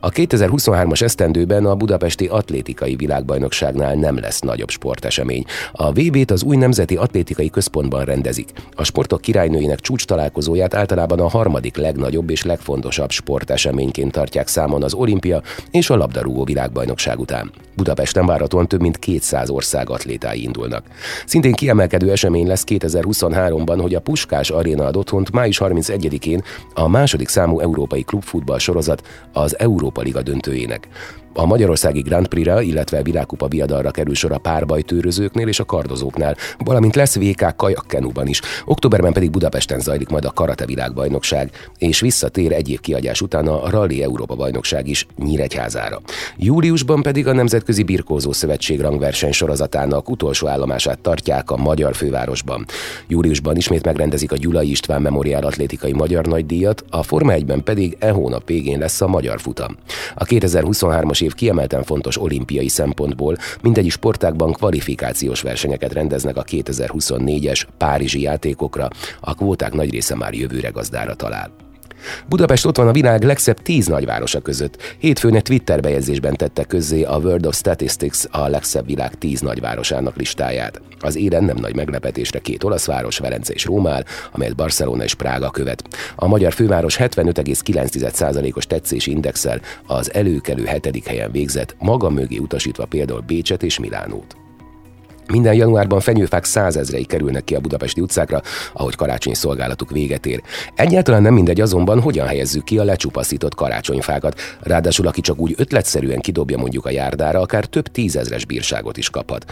A 0.00 0.10
2023-as 0.10 1.02
esztendőben 1.02 1.66
a 1.66 1.74
budapesti 1.74 2.26
atlétikai 2.26 2.96
világbajnokságnál 2.96 3.94
nem 3.94 4.18
lesz 4.18 4.40
nagyobb 4.40 4.70
sportesemény. 4.70 5.44
A 5.72 5.92
VB-t 5.92 6.30
az 6.30 6.42
új 6.42 6.56
Nemzeti 6.56 6.96
Atlétikai 6.96 7.50
Központban 7.50 8.04
rendezik. 8.04 8.48
A 8.74 8.84
sportok 8.84 9.20
királynőinek 9.20 9.80
csúcs 9.80 10.04
találkozóját 10.04 10.74
általában 10.74 11.20
a 11.20 11.28
harmadik 11.28 11.76
legnagyobb 11.76 12.30
és 12.30 12.42
legfontosabb 12.42 13.10
sporteseményként 13.10 14.12
tartják 14.12 14.48
számon 14.48 14.82
az 14.82 14.94
olimpia 14.94 15.42
és 15.70 15.90
a 15.90 15.96
labdarúgó 15.96 16.44
világbajnokság 16.44 17.18
után. 17.18 17.50
Budapesten 17.76 18.26
várhatóan 18.26 18.68
több 18.68 18.80
mint 18.80 18.98
200 18.98 19.50
ország 19.50 19.90
atlétái 19.90 20.42
indulnak. 20.42 20.84
Szintén 21.26 21.52
kiemelkedő 21.52 22.10
esemény 22.10 22.46
lesz 22.46 22.64
2023-ban, 22.66 23.78
hogy 23.80 23.94
a 23.94 24.00
Puskás 24.00 24.50
Aréna 24.50 24.84
ad 24.84 24.96
otthont 24.96 25.32
május 25.32 25.60
31-én 25.64 26.42
a 26.74 26.88
második 26.88 27.28
számú 27.28 27.60
európai 27.60 28.02
klubfutball 28.02 28.58
sorozat 28.58 29.02
az 29.32 29.58
Európa 29.62 30.00
Liga 30.02 30.22
döntőjének. 30.22 30.88
A 31.34 31.46
Magyarországi 31.46 32.00
Grand 32.00 32.26
Prix-ra, 32.26 32.60
illetve 32.60 33.02
világkupa 33.02 33.48
viadalra 33.48 33.90
kerül 33.90 34.14
sor 34.14 34.32
a 34.32 34.38
párbajtőrözőknél 34.38 35.48
és 35.48 35.60
a 35.60 35.64
kardozóknál, 35.64 36.36
valamint 36.58 36.94
lesz 36.94 37.16
VK 37.16 37.56
kajakkenúban 37.56 38.26
is. 38.26 38.40
Októberben 38.64 39.12
pedig 39.12 39.30
Budapesten 39.30 39.80
zajlik 39.80 40.08
majd 40.08 40.24
a 40.24 40.30
Karate 40.30 40.66
világbajnokság, 40.66 41.50
és 41.78 42.00
visszatér 42.00 42.52
egy 42.52 42.68
év 42.68 42.80
kiadás 42.80 43.20
után 43.20 43.46
a 43.46 43.70
Rally 43.70 44.02
Európa 44.02 44.34
bajnokság 44.34 44.88
is 44.88 45.06
Nyíregyházára. 45.16 46.00
Júliusban 46.36 47.02
pedig 47.02 47.26
a 47.26 47.32
Nemzetközi 47.32 47.82
Birkózó 47.82 48.32
Szövetség 48.32 48.80
rangverseny 48.80 49.32
sorozatának 49.32 50.10
utolsó 50.10 50.46
állomását 50.46 50.98
tartják 50.98 51.50
a 51.50 51.56
magyar 51.56 51.94
fővárosban. 51.94 52.66
Júliusban 53.08 53.56
ismét 53.56 53.84
megrendezik 53.84 54.32
a 54.32 54.36
Gyulai 54.36 54.70
István 54.70 55.02
Memoriál 55.02 55.44
Atlétikai 55.44 55.92
Magyar 55.92 56.26
Nagydíjat, 56.26 56.84
a 56.90 57.02
Forma 57.02 57.32
1-ben 57.36 57.62
pedig 57.62 57.96
e 57.98 58.10
hónap 58.10 58.46
végén 58.46 58.78
lesz 58.78 59.00
a 59.00 59.06
Magyar 59.06 59.40
Futam. 59.40 59.76
A 60.14 60.24
2023-as 60.24 61.20
év 61.22 61.34
kiemelten 61.34 61.82
fontos 61.82 62.20
olimpiai 62.20 62.68
szempontból, 62.68 63.36
mindegyik 63.62 63.92
sportákban 63.92 64.52
kvalifikációs 64.52 65.40
versenyeket 65.40 65.92
rendeznek 65.92 66.36
a 66.36 66.44
2024-es 66.44 67.62
Párizsi 67.78 68.20
játékokra, 68.20 68.88
a 69.20 69.34
kvóták 69.34 69.72
nagy 69.72 69.90
része 69.90 70.14
már 70.14 70.34
jövőre 70.34 70.68
gazdára 70.68 71.14
talál. 71.14 71.71
Budapest 72.28 72.66
ott 72.66 72.76
van 72.76 72.88
a 72.88 72.92
világ 72.92 73.22
legszebb 73.22 73.62
tíz 73.62 73.86
nagyvárosa 73.86 74.40
között. 74.40 74.96
Hétfőn 74.98 75.34
egy 75.34 75.42
Twitter 75.42 75.80
bejegyzésben 75.80 76.36
tette 76.36 76.64
közzé 76.64 77.02
a 77.02 77.16
World 77.16 77.46
of 77.46 77.56
Statistics 77.56 78.18
a 78.30 78.48
legszebb 78.48 78.86
világ 78.86 79.14
tíz 79.14 79.40
nagyvárosának 79.40 80.16
listáját. 80.16 80.80
Az 81.00 81.16
éren 81.16 81.44
nem 81.44 81.56
nagy 81.56 81.76
meglepetésre 81.76 82.38
két 82.38 82.64
olasz 82.64 82.86
város, 82.86 83.18
Velence 83.18 83.52
és 83.52 83.64
Rómál, 83.64 84.04
amelyet 84.32 84.56
Barcelona 84.56 85.04
és 85.04 85.14
Prága 85.14 85.50
követ. 85.50 85.82
A 86.16 86.26
magyar 86.26 86.52
főváros 86.52 86.96
75,9%-os 86.96 88.66
tetszési 88.66 89.10
indexel 89.10 89.60
az 89.86 90.14
előkelő 90.14 90.64
hetedik 90.64 91.06
helyen 91.06 91.30
végzett, 91.30 91.76
maga 91.78 92.10
mögé 92.10 92.36
utasítva 92.36 92.84
például 92.84 93.20
Bécset 93.20 93.62
és 93.62 93.78
Milánót. 93.78 94.41
Minden 95.32 95.54
januárban 95.54 96.00
fenyőfák 96.00 96.44
százezrei 96.44 97.04
kerülnek 97.04 97.44
ki 97.44 97.54
a 97.54 97.60
budapesti 97.60 98.00
utcákra, 98.00 98.42
ahogy 98.72 98.94
karácsonyi 98.94 99.34
szolgálatuk 99.34 99.90
véget 99.90 100.26
ér. 100.26 100.42
Egyáltalán 100.74 101.22
nem 101.22 101.34
mindegy 101.34 101.60
azonban, 101.60 102.00
hogyan 102.00 102.26
helyezzük 102.26 102.64
ki 102.64 102.78
a 102.78 102.84
lecsupaszított 102.84 103.54
karácsonyfákat. 103.54 104.40
Ráadásul 104.60 105.06
aki 105.06 105.20
csak 105.20 105.38
úgy 105.38 105.54
ötletszerűen 105.56 106.20
kidobja 106.20 106.58
mondjuk 106.58 106.86
a 106.86 106.90
járdára, 106.90 107.40
akár 107.40 107.64
több 107.64 107.86
tízezres 107.86 108.44
bírságot 108.44 108.96
is 108.96 109.10
kaphat. 109.10 109.44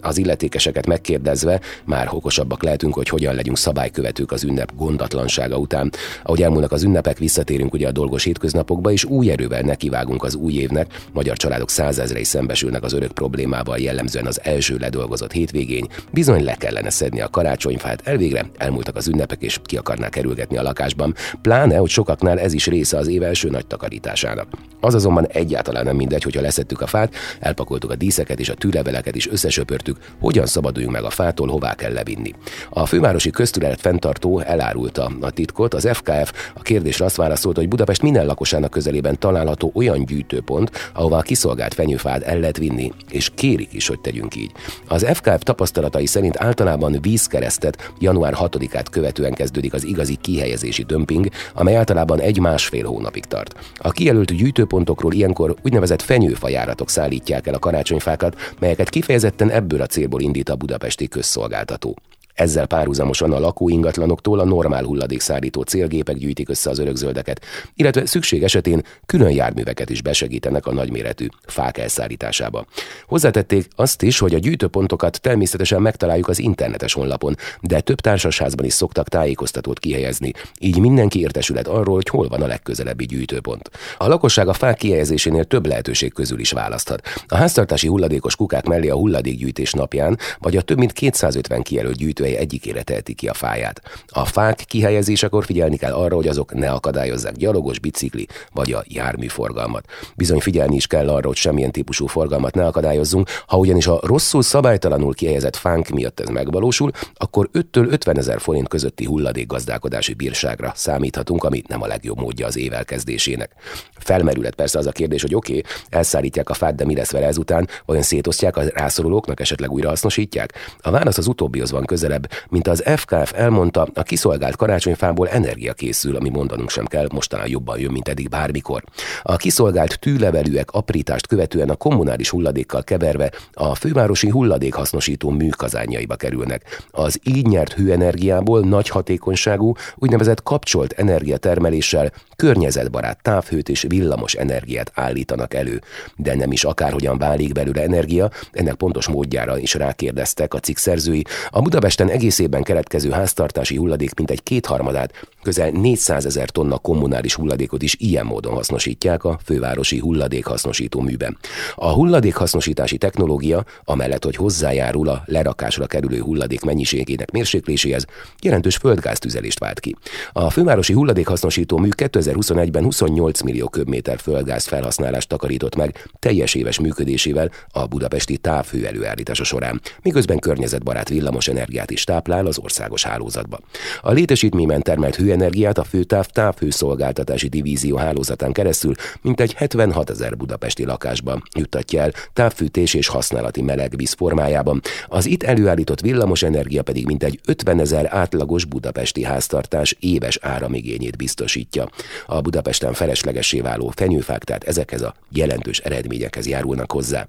Az 0.00 0.18
illetékeseket 0.18 0.86
megkérdezve 0.86 1.60
már 1.84 2.08
okosabbak 2.10 2.62
lehetünk, 2.62 2.94
hogy 2.94 3.08
hogyan 3.08 3.34
legyünk 3.34 3.58
szabálykövetők 3.58 4.32
az 4.32 4.44
ünnep 4.44 4.72
gondatlansága 4.76 5.56
után. 5.56 5.92
Ahogy 6.22 6.42
elmúlnak 6.42 6.72
az 6.72 6.82
ünnepek, 6.82 7.18
visszatérünk 7.18 7.72
ugye 7.72 7.88
a 7.88 7.92
dolgos 7.92 8.24
hétköznapokba, 8.24 8.92
és 8.92 9.04
új 9.04 9.30
erővel 9.30 9.62
nekivágunk 9.62 10.22
az 10.22 10.34
új 10.34 10.52
évnek. 10.52 11.02
Magyar 11.12 11.36
családok 11.36 11.70
százezrei 11.70 12.24
szembesülnek 12.24 12.82
az 12.82 12.92
örök 12.92 13.12
problémával 13.12 13.78
jellemzően 13.78 14.26
az 14.26 14.40
első 14.42 14.76
ledolgozott 14.76 15.18
dolgozott 15.20 15.32
hétvégén, 15.32 15.88
bizony 16.12 16.44
le 16.44 16.54
kellene 16.54 16.90
szedni 16.90 17.20
a 17.20 17.28
karácsonyfát, 17.28 18.00
elvégre 18.04 18.50
elmúltak 18.56 18.96
az 18.96 19.08
ünnepek 19.08 19.42
és 19.42 19.58
ki 19.64 19.76
akarná 19.76 20.08
kerülgetni 20.08 20.56
a 20.56 20.62
lakásban, 20.62 21.14
pláne, 21.42 21.76
hogy 21.76 21.88
sokaknál 21.88 22.38
ez 22.38 22.52
is 22.52 22.66
része 22.66 22.96
az 22.96 23.08
év 23.08 23.22
első 23.22 23.48
nagy 23.48 23.66
takarításának. 23.66 24.48
Az 24.80 24.94
azonban 24.94 25.26
egyáltalán 25.26 25.84
nem 25.84 25.96
mindegy, 25.96 26.22
hogyha 26.22 26.40
leszettük 26.40 26.80
a 26.80 26.86
fát, 26.86 27.14
elpakoltuk 27.40 27.90
a 27.90 27.94
díszeket 27.94 28.40
és 28.40 28.48
a 28.48 28.54
tűleveleket 28.54 29.14
is 29.14 29.28
összesöpörtük, 29.28 29.96
hogyan 30.20 30.46
szabaduljunk 30.46 30.94
meg 30.94 31.04
a 31.04 31.10
fától, 31.10 31.48
hová 31.48 31.74
kell 31.74 31.92
levinni. 31.92 32.34
A 32.70 32.86
fővárosi 32.86 33.30
köztület 33.30 33.80
fenntartó 33.80 34.40
elárulta 34.40 35.10
a 35.20 35.30
titkot, 35.30 35.74
az 35.74 35.88
FKF 35.92 36.32
a 36.54 36.62
kérdésre 36.62 37.04
azt 37.04 37.16
válaszolt, 37.16 37.56
hogy 37.56 37.68
Budapest 37.68 38.02
minden 38.02 38.26
lakosának 38.26 38.70
közelében 38.70 39.18
található 39.18 39.70
olyan 39.74 40.04
gyűjtőpont, 40.04 40.90
ahová 40.94 41.18
a 41.18 41.22
kiszolgált 41.22 41.74
fenyőfát 41.74 42.22
el 42.22 42.38
lehet 42.38 42.56
vinni, 42.56 42.92
és 43.10 43.30
kérik 43.34 43.72
is, 43.72 43.86
hogy 43.86 44.00
tegyünk 44.00 44.36
így. 44.36 44.52
Az 44.88 45.04
FKF 45.14 45.42
tapasztalatai 45.42 46.06
szerint 46.06 46.40
általában 46.40 46.98
vízkeresztet 47.00 47.92
január 47.98 48.34
6-át 48.36 48.88
követően 48.88 49.32
kezdődik 49.32 49.72
az 49.72 49.84
igazi 49.84 50.16
kihelyezési 50.20 50.82
dömping, 50.82 51.28
amely 51.54 51.76
általában 51.76 52.20
egy-másfél 52.20 52.86
hónapig 52.86 53.24
tart. 53.24 53.54
A 53.76 53.90
kijelölt 53.90 54.36
gyűjtőpontokról 54.36 55.12
ilyenkor 55.12 55.54
úgynevezett 55.62 56.02
fenyőfajáratok 56.02 56.90
szállítják 56.90 57.46
el 57.46 57.54
a 57.54 57.58
karácsonyfákat, 57.58 58.36
melyeket 58.58 58.88
kifejezetten 58.88 59.50
ebből 59.50 59.80
a 59.80 59.86
célból 59.86 60.20
indít 60.20 60.48
a 60.48 60.56
budapesti 60.56 61.08
közszolgáltató. 61.08 61.96
Ezzel 62.34 62.66
párhuzamosan 62.66 63.32
a 63.32 63.38
lakóingatlanoktól 63.38 64.38
a 64.38 64.44
normál 64.44 64.84
hulladékszállító 64.84 65.62
célgépek 65.62 66.16
gyűjtik 66.16 66.48
össze 66.48 66.70
az 66.70 66.78
örökzöldeket, 66.78 67.44
illetve 67.74 68.06
szükség 68.06 68.42
esetén 68.42 68.82
külön 69.06 69.30
járműveket 69.30 69.90
is 69.90 70.02
besegítenek 70.02 70.66
a 70.66 70.72
nagyméretű 70.72 71.26
fák 71.46 71.78
elszállításába. 71.78 72.66
Hozzátették 73.06 73.68
azt 73.76 74.02
is, 74.02 74.18
hogy 74.18 74.34
a 74.34 74.38
gyűjtőpontokat 74.38 75.20
természetesen 75.20 75.82
megtaláljuk 75.82 76.28
az 76.28 76.38
internetes 76.38 76.92
honlapon, 76.92 77.36
de 77.60 77.80
több 77.80 78.00
társasházban 78.00 78.66
is 78.66 78.72
szoktak 78.72 79.08
tájékoztatót 79.08 79.78
kihelyezni, 79.78 80.32
így 80.58 80.78
mindenki 80.78 81.20
értesület 81.20 81.68
arról, 81.68 81.94
hogy 81.94 82.08
hol 82.08 82.28
van 82.28 82.42
a 82.42 82.46
legközelebbi 82.46 83.06
gyűjtőpont. 83.06 83.70
A 83.98 84.08
lakosság 84.08 84.48
a 84.48 84.52
fák 84.52 84.76
kihelyezésénél 84.76 85.44
több 85.44 85.66
lehetőség 85.66 86.12
közül 86.12 86.38
is 86.38 86.50
választhat. 86.50 87.02
A 87.26 87.36
háztartási 87.36 87.86
hulladékos 87.86 88.36
kukák 88.36 88.66
mellé 88.66 88.88
a 88.88 88.96
hulladékgyűjtés 88.96 89.72
napján, 89.72 90.18
vagy 90.38 90.56
a 90.56 90.62
több 90.62 90.78
mint 90.78 90.92
250 90.92 91.62
kijelölt 91.62 91.96
gyűjtő 91.96 92.24
tengelye 92.30 92.38
egyikére 92.38 92.82
teheti 92.82 93.14
ki 93.14 93.28
a 93.28 93.34
fáját. 93.34 93.82
A 94.08 94.24
fák 94.24 94.64
kihelyezésekor 94.66 95.44
figyelni 95.44 95.76
kell 95.76 95.92
arra, 95.92 96.14
hogy 96.14 96.28
azok 96.28 96.54
ne 96.54 96.70
akadályozzák 96.70 97.36
gyalogos, 97.36 97.78
bicikli 97.78 98.26
vagy 98.52 98.72
a 98.72 98.84
járműforgalmat. 98.86 99.84
Bizony 100.16 100.40
figyelni 100.40 100.76
is 100.76 100.86
kell 100.86 101.08
arra, 101.08 101.26
hogy 101.26 101.36
semmilyen 101.36 101.70
típusú 101.70 102.06
forgalmat 102.06 102.54
ne 102.54 102.66
akadályozzunk, 102.66 103.28
ha 103.46 103.56
ugyanis 103.56 103.86
a 103.86 104.00
rosszul 104.02 104.42
szabálytalanul 104.42 105.14
kihelyezett 105.14 105.56
fánk 105.56 105.88
miatt 105.88 106.20
ez 106.20 106.28
megvalósul, 106.28 106.90
akkor 107.14 107.50
5-től 107.52 107.90
50 107.90 108.18
ezer 108.18 108.40
forint 108.40 108.68
közötti 108.68 109.04
hulladékgazdálkodási 109.04 110.14
bírságra 110.14 110.72
számíthatunk, 110.74 111.44
ami 111.44 111.62
nem 111.66 111.82
a 111.82 111.86
legjobb 111.86 112.18
módja 112.18 112.46
az 112.46 112.56
évelkezdésének. 112.56 113.50
Felmerülhet 113.98 114.54
persze 114.54 114.78
az 114.78 114.86
a 114.86 114.92
kérdés, 114.92 115.22
hogy 115.22 115.34
oké, 115.34 115.58
okay, 115.58 115.70
elszállítják 115.88 116.50
a 116.50 116.54
fát, 116.54 116.74
de 116.74 116.84
mi 116.84 116.94
lesz 116.94 117.10
vele 117.10 117.26
ezután, 117.26 117.68
olyan 117.86 118.02
szétosztják 118.02 118.56
a 118.56 118.62
rászorulóknak, 118.74 119.40
esetleg 119.40 119.70
újra 119.70 119.88
hasznosítják? 119.88 120.52
A 120.80 120.90
válasz 120.90 121.18
az 121.18 121.26
utóbbihoz 121.26 121.70
van 121.70 121.84
közelebb, 122.10 122.30
mint 122.48 122.68
az 122.68 122.82
FKF 122.96 123.32
elmondta, 123.34 123.88
a 123.94 124.02
kiszolgált 124.02 124.56
karácsonyfából 124.56 125.28
energia 125.28 125.72
készül, 125.72 126.16
ami 126.16 126.28
mondanunk 126.28 126.70
sem 126.70 126.86
kell, 126.86 127.08
mostanában 127.12 127.50
jobban 127.50 127.78
jön, 127.78 127.92
mint 127.92 128.08
eddig 128.08 128.28
bármikor. 128.28 128.82
A 129.22 129.36
kiszolgált 129.36 129.98
tűlevelűek 130.00 130.70
aprítást 130.70 131.26
követően 131.26 131.68
a 131.68 131.74
kommunális 131.74 132.28
hulladékkal 132.28 132.82
keverve 132.82 133.32
a 133.52 133.74
fővárosi 133.74 134.28
hulladékhasznosító 134.28 135.30
műkazányaiba 135.30 136.16
kerülnek. 136.16 136.82
Az 136.90 137.20
így 137.24 137.46
nyert 137.46 137.72
hőenergiából 137.72 138.60
nagy 138.60 138.88
hatékonyságú, 138.88 139.74
úgynevezett 139.96 140.42
kapcsolt 140.42 140.92
energiatermeléssel 140.92 142.12
környezetbarát 142.36 143.22
távhőt 143.22 143.68
és 143.68 143.84
villamos 143.88 144.34
energiát 144.34 144.92
állítanak 144.94 145.54
elő. 145.54 145.80
De 146.16 146.34
nem 146.34 146.52
is 146.52 146.64
akárhogyan 146.64 147.18
válik 147.18 147.52
belőle 147.52 147.82
energia, 147.82 148.30
ennek 148.52 148.74
pontos 148.74 149.08
módjára 149.08 149.58
is 149.58 149.74
rákérdeztek 149.74 150.54
a 150.54 150.60
cikk 150.60 150.76
szerzői. 150.76 151.24
A 151.50 151.60
Budapesten 152.00 152.28
egész 152.28 152.38
évben 152.38 152.62
keletkező 152.62 153.10
háztartási 153.10 153.76
hulladék 153.76 154.14
mintegy 154.14 154.42
kétharmadát, 154.42 155.26
közel 155.42 155.70
400 155.70 156.26
ezer 156.26 156.50
tonna 156.50 156.78
kommunális 156.78 157.34
hulladékot 157.34 157.82
is 157.82 157.96
ilyen 157.98 158.26
módon 158.26 158.52
hasznosítják 158.52 159.24
a 159.24 159.38
fővárosi 159.44 159.98
hulladékhasznosító 159.98 161.00
műben. 161.00 161.38
A 161.74 161.92
hulladékhasznosítási 161.92 162.98
technológia, 162.98 163.64
amellett, 163.84 164.24
hogy 164.24 164.36
hozzájárul 164.36 165.08
a 165.08 165.22
lerakásra 165.26 165.86
kerülő 165.86 166.20
hulladék 166.20 166.60
mennyiségének 166.60 167.30
mérsékléséhez, 167.30 168.04
jelentős 168.42 168.76
földgáztüzelést 168.76 169.58
vált 169.58 169.80
ki. 169.80 169.96
A 170.32 170.50
fővárosi 170.50 170.92
hulladékhasznosító 170.92 171.78
mű 171.78 171.88
2021-ben 171.96 172.82
28 172.82 173.40
millió 173.40 173.68
köbméter 173.68 174.18
földgáz 174.18 174.66
felhasználást 174.66 175.28
takarított 175.28 175.76
meg 175.76 176.08
teljes 176.18 176.54
éves 176.54 176.80
működésével 176.80 177.50
a 177.68 177.86
budapesti 177.86 178.36
távhő 178.36 178.86
előállítása 178.86 179.44
során, 179.44 179.80
miközben 180.02 180.38
környezetbarát 180.38 181.08
villamos 181.08 181.48
energiát 181.48 181.89
is 181.90 182.04
táplál 182.04 182.46
az 182.46 182.58
országos 182.58 183.04
hálózatba. 183.04 183.58
A 184.00 184.12
létesítményben 184.12 184.82
termelt 184.82 185.16
hőenergiát 185.16 185.78
a 185.78 185.84
főtáv 185.84 186.26
távhőszolgáltatási 186.26 187.48
divízió 187.48 187.96
hálózatán 187.96 188.52
keresztül 188.52 188.94
mintegy 189.22 189.52
76 189.52 190.10
ezer 190.10 190.36
budapesti 190.36 190.84
lakásban 190.84 191.42
juttatja 191.56 192.00
el 192.00 192.12
távfűtés 192.32 192.94
és 192.94 193.08
használati 193.08 193.62
melegvíz 193.62 194.12
formájában. 194.12 194.80
Az 195.06 195.26
itt 195.26 195.42
előállított 195.42 196.00
villamos 196.00 196.42
energia 196.42 196.82
pedig 196.82 197.06
mintegy 197.06 197.40
50 197.46 197.80
ezer 197.80 198.06
átlagos 198.10 198.64
budapesti 198.64 199.24
háztartás 199.24 199.96
éves 200.00 200.38
áramigényét 200.42 201.16
biztosítja. 201.16 201.88
A 202.26 202.40
Budapesten 202.40 202.92
feleslegesé 202.92 203.60
váló 203.60 203.92
fenyőfák 203.96 204.44
tehát 204.44 204.64
ezekhez 204.64 205.02
a 205.02 205.14
jelentős 205.30 205.78
eredményekhez 205.78 206.46
járulnak 206.46 206.92
hozzá 206.92 207.28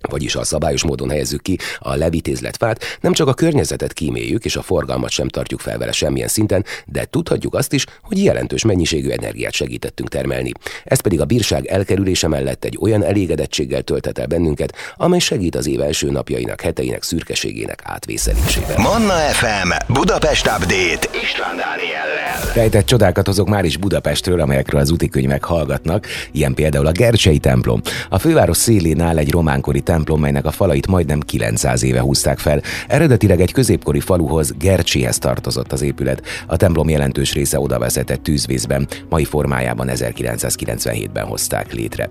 vagyis 0.00 0.34
a 0.34 0.44
szabályos 0.44 0.84
módon 0.84 1.10
helyezzük 1.10 1.42
ki 1.42 1.58
a 1.78 1.94
levitézlet 1.94 2.56
fát, 2.56 2.84
nem 3.00 3.12
csak 3.12 3.28
a 3.28 3.34
környezetet 3.34 3.92
kíméljük 3.92 4.44
és 4.44 4.56
a 4.56 4.62
forgalmat 4.62 5.10
sem 5.10 5.28
tartjuk 5.28 5.60
fel 5.60 5.78
vele 5.78 5.92
semmilyen 5.92 6.28
szinten, 6.28 6.64
de 6.86 7.04
tudhatjuk 7.04 7.54
azt 7.54 7.72
is, 7.72 7.84
hogy 8.02 8.24
jelentős 8.24 8.64
mennyiségű 8.64 9.10
energiát 9.10 9.52
segítettünk 9.52 10.08
termelni. 10.08 10.52
Ez 10.84 11.00
pedig 11.00 11.20
a 11.20 11.24
bírság 11.24 11.66
elkerülése 11.66 12.28
mellett 12.28 12.64
egy 12.64 12.78
olyan 12.80 13.04
elégedettséggel 13.04 13.82
töltet 13.82 14.18
el 14.18 14.26
bennünket, 14.26 14.74
amely 14.96 15.18
segít 15.18 15.54
az 15.54 15.66
év 15.66 15.80
első 15.80 16.10
napjainak, 16.10 16.60
heteinek 16.60 17.02
szürkeségének 17.02 17.80
átvészelésében. 17.84 18.80
Manna 18.80 19.14
FM 19.14 19.92
Budapest 19.92 20.46
Update 20.46 21.08
István 21.22 21.56
Dániellel. 21.56 22.54
Rejtett 22.54 22.86
csodákat 22.86 23.26
hozok 23.26 23.48
már 23.48 23.64
is 23.64 23.76
Budapestről, 23.76 24.40
amelyekről 24.40 24.80
az 24.80 24.90
utikönyvek 24.90 25.44
hallgatnak, 25.44 26.06
ilyen 26.32 26.54
például 26.54 26.86
a 26.86 26.92
Gercsei 26.92 27.38
templom. 27.38 27.80
A 28.08 28.18
főváros 28.18 28.56
szélén 28.56 29.00
áll 29.00 29.18
egy 29.18 29.30
románkori 29.30 29.80
templom, 29.80 29.95
melynek 30.04 30.44
a 30.44 30.50
falait 30.50 30.86
majdnem 30.86 31.20
900 31.20 31.82
éve 31.82 32.00
húzták 32.00 32.38
fel. 32.38 32.62
Eredetileg 32.88 33.40
egy 33.40 33.52
középkori 33.52 34.00
faluhoz, 34.00 34.54
Gercsihez 34.58 35.18
tartozott 35.18 35.72
az 35.72 35.82
épület. 35.82 36.22
A 36.46 36.56
templom 36.56 36.88
jelentős 36.88 37.32
része 37.32 37.60
oda 37.60 37.78
vezetett 37.78 38.22
tűzvészben, 38.22 38.88
mai 39.08 39.24
formájában 39.24 39.88
1997-ben 39.90 41.24
hozták 41.24 41.72
létre. 41.72 42.08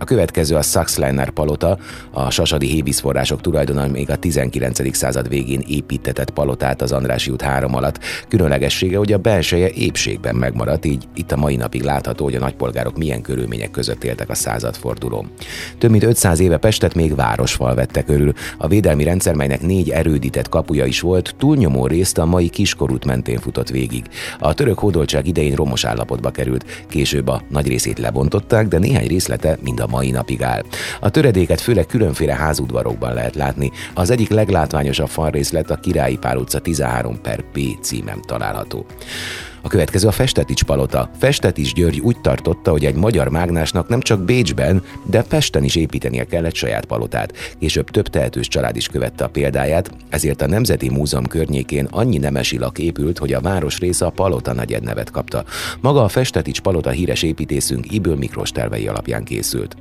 A 0.00 0.04
következő 0.04 0.56
a 0.56 0.62
Saxleiner 0.62 1.30
palota, 1.30 1.78
a 2.10 2.30
sasadi 2.30 2.66
hévízforrások 2.66 3.40
tulajdona 3.40 3.86
még 3.86 4.10
a 4.10 4.16
19. 4.16 4.96
század 4.96 5.28
végén 5.28 5.62
építetett 5.68 6.30
palotát 6.30 6.82
az 6.82 6.92
Andrási 6.92 7.30
út 7.30 7.42
három 7.42 7.74
alatt. 7.74 7.98
Különlegessége, 8.28 8.98
hogy 8.98 9.12
a 9.12 9.18
belseje 9.18 9.70
épségben 9.70 10.34
megmaradt, 10.34 10.84
így 10.84 11.08
itt 11.14 11.32
a 11.32 11.36
mai 11.36 11.56
napig 11.56 11.82
látható, 11.82 12.24
hogy 12.24 12.34
a 12.34 12.38
nagypolgárok 12.38 12.96
milyen 12.98 13.22
körülmények 13.22 13.70
között 13.70 14.04
éltek 14.04 14.30
a 14.30 14.34
századfordulón. 14.34 15.30
Több 15.78 15.90
mint 15.90 16.02
500 16.02 16.40
éve 16.40 16.56
Pestet 16.56 16.94
még 16.94 17.14
városfal 17.14 17.74
vette 17.74 18.02
körül. 18.02 18.32
A 18.58 18.68
védelmi 18.68 19.04
rendszer, 19.04 19.34
melynek 19.34 19.62
négy 19.62 19.90
erődített 19.90 20.48
kapuja 20.48 20.84
is 20.84 21.00
volt, 21.00 21.34
túlnyomó 21.38 21.86
részt 21.86 22.18
a 22.18 22.24
mai 22.24 22.48
kiskorút 22.48 23.04
mentén 23.04 23.38
futott 23.38 23.68
végig. 23.68 24.04
A 24.38 24.54
török 24.54 24.78
hódoltság 24.78 25.26
idején 25.26 25.54
romos 25.54 25.84
állapotba 25.84 26.30
került, 26.30 26.64
később 26.88 27.28
a 27.28 27.42
nagy 27.48 27.66
részét 27.66 27.98
lebontották, 27.98 28.68
de 28.68 28.78
néhány 28.78 29.06
részlete 29.06 29.58
mind 29.62 29.80
a 29.80 29.88
mai 29.90 30.10
napig 30.10 30.42
áll. 30.42 30.62
A 31.00 31.10
töredéket 31.10 31.60
főleg 31.60 31.86
különféle 31.86 32.34
házudvarokban 32.34 33.14
lehet 33.14 33.34
látni. 33.34 33.70
Az 33.94 34.10
egyik 34.10 34.28
leglátványosabb 34.28 35.08
falrészlet 35.08 35.70
a 35.70 35.76
Királyi 35.76 36.16
Pál 36.16 36.36
utca 36.36 36.58
13 36.58 37.20
per 37.20 37.44
P 37.52 37.58
címem 37.80 38.20
található. 38.20 38.86
A 39.62 39.68
következő 39.68 40.08
a 40.08 40.12
Festetics 40.12 40.62
palota. 40.62 41.10
Festetics 41.18 41.72
György 41.72 42.00
úgy 42.00 42.20
tartotta, 42.20 42.70
hogy 42.70 42.84
egy 42.84 42.94
magyar 42.94 43.28
mágnásnak 43.28 43.88
nem 43.88 44.00
csak 44.00 44.20
Bécsben, 44.20 44.82
de 45.04 45.22
Pesten 45.22 45.64
is 45.64 45.76
építenie 45.76 46.24
kellett 46.24 46.54
saját 46.54 46.84
palotát. 46.84 47.32
Később 47.58 47.90
több 47.90 48.08
tehetős 48.08 48.48
család 48.48 48.76
is 48.76 48.88
követte 48.88 49.24
a 49.24 49.28
példáját, 49.28 49.90
ezért 50.08 50.42
a 50.42 50.46
Nemzeti 50.46 50.88
Múzeum 50.88 51.26
környékén 51.26 51.88
annyi 51.90 52.18
nemesi 52.18 52.58
lak 52.58 52.78
épült, 52.78 53.18
hogy 53.18 53.32
a 53.32 53.40
város 53.40 53.78
része 53.78 54.06
a 54.06 54.10
palota 54.10 54.52
nagy 54.52 54.82
nevet 54.82 55.10
kapta. 55.10 55.44
Maga 55.80 56.04
a 56.04 56.08
Festetics 56.08 56.60
palota 56.60 56.90
híres 56.90 57.22
építészünk 57.22 57.92
Iből 57.92 58.16
Miklós 58.16 58.50
tervei 58.50 58.88
alapján 58.88 59.24
készült. 59.24 59.76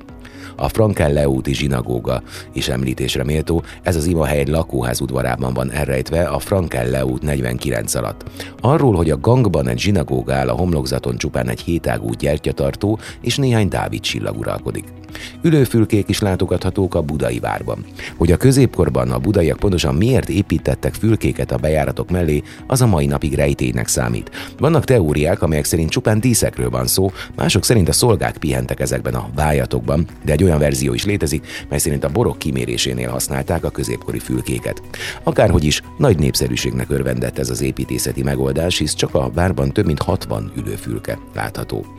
A 0.56 0.68
Frankel 0.68 1.26
úti 1.26 1.54
zsinagóga 1.54 2.22
is 2.54 2.68
említésre 2.68 3.24
méltó, 3.24 3.64
ez 3.82 3.96
az 3.96 4.06
imahely 4.06 4.40
egy 4.40 4.48
lakóház 4.48 5.02
udvarában 5.02 5.54
van 5.54 5.72
elrejtve 5.72 6.24
a 6.24 6.40
Frankel 6.40 7.04
út 7.04 7.22
49 7.22 7.96
alatt. 7.96 8.24
Arról, 8.62 8.96
hogy 8.96 9.10
a 9.10 9.20
gangban 9.20 9.68
egy 9.68 9.80
zsinagóga 9.80 10.34
áll 10.34 10.50
a 10.50 10.56
homlokzaton 10.56 11.18
csupán 11.18 11.50
egy 11.50 11.62
hétágú 11.62 12.10
gyertyatartó 12.14 13.00
és 13.22 13.38
néhány 13.38 13.68
Dávid 13.68 14.02
csillag 14.02 14.38
uralkodik. 14.38 14.99
Ülőfülkék 15.42 16.10
is 16.10 16.20
látogathatók 16.20 16.96
a 16.96 17.02
budai 17.02 17.40
várban. 17.40 17.86
Hogy 18.18 18.32
a 18.32 18.38
középkorban 18.38 19.12
a 19.12 19.20
budaiak 19.20 19.60
pontosan 19.60 19.96
miért 19.96 20.30
építettek 20.30 20.94
fülkéket 20.94 21.52
a 21.52 21.58
bejáratok 21.58 22.10
mellé, 22.10 22.44
az 22.68 22.82
a 22.82 22.86
mai 22.86 23.06
napig 23.06 23.34
rejtélynek 23.34 23.88
számít. 23.88 24.32
Vannak 24.58 24.86
teóriák, 24.86 25.42
amelyek 25.42 25.66
szerint 25.66 25.90
csupán 25.90 26.20
díszekről 26.20 26.70
van 26.70 26.88
szó, 26.88 27.12
mások 27.36 27.66
szerint 27.66 27.90
a 27.90 27.94
szolgák 27.94 28.38
pihentek 28.38 28.80
ezekben 28.80 29.14
a 29.14 29.30
vájatokban, 29.36 30.08
de 30.26 30.32
egy 30.32 30.44
olyan 30.44 30.60
verzió 30.60 30.94
is 30.94 31.06
létezik, 31.06 31.48
mely 31.70 31.80
szerint 31.80 32.04
a 32.04 32.10
borok 32.10 32.38
kimérésénél 32.38 33.10
használták 33.10 33.64
a 33.64 33.70
középkori 33.70 34.20
fülkéket. 34.20 34.82
Akárhogy 35.24 35.64
is, 35.64 35.82
nagy 35.98 36.20
népszerűségnek 36.20 36.90
örvendett 36.90 37.38
ez 37.40 37.50
az 37.50 37.62
építészeti 37.62 38.24
megoldás, 38.24 38.78
hisz 38.78 38.94
csak 38.94 39.16
a 39.16 39.32
várban 39.34 39.72
több 39.72 39.86
mint 39.86 40.02
60 40.02 40.52
ülőfülke 40.56 41.18
látható. 41.34 41.99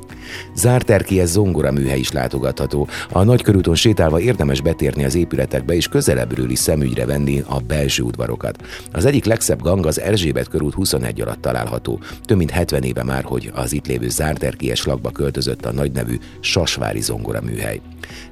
Zárt 0.54 0.90
erkélyes 0.90 1.28
zongora 1.28 1.72
műhely 1.72 1.98
is 1.98 2.12
látogatható. 2.12 2.88
A 3.10 3.22
nagykörúton 3.22 3.74
sétálva 3.74 4.20
érdemes 4.20 4.60
betérni 4.60 5.04
az 5.04 5.14
épületekbe 5.14 5.74
és 5.74 5.88
közelebbről 5.88 6.50
is 6.50 6.58
szemügyre 6.58 7.06
venni 7.06 7.42
a 7.46 7.58
belső 7.58 8.02
udvarokat. 8.02 8.62
Az 8.92 9.04
egyik 9.04 9.24
legszebb 9.24 9.62
gang 9.62 9.86
az 9.86 10.00
Erzsébet 10.00 10.48
körút 10.48 10.74
21 10.74 11.20
alatt 11.20 11.40
található. 11.40 12.00
Több 12.24 12.36
mint 12.36 12.50
70 12.50 12.82
éve 12.82 13.02
már, 13.02 13.22
hogy 13.22 13.50
az 13.54 13.72
itt 13.72 13.86
lévő 13.86 14.08
zárt 14.08 14.42
erkélyes 14.42 14.84
lakba 14.84 15.10
költözött 15.10 15.64
a 15.64 15.72
nagynevű 15.72 16.18
Sasvári 16.40 17.00
zongora 17.00 17.40
műhely. 17.40 17.80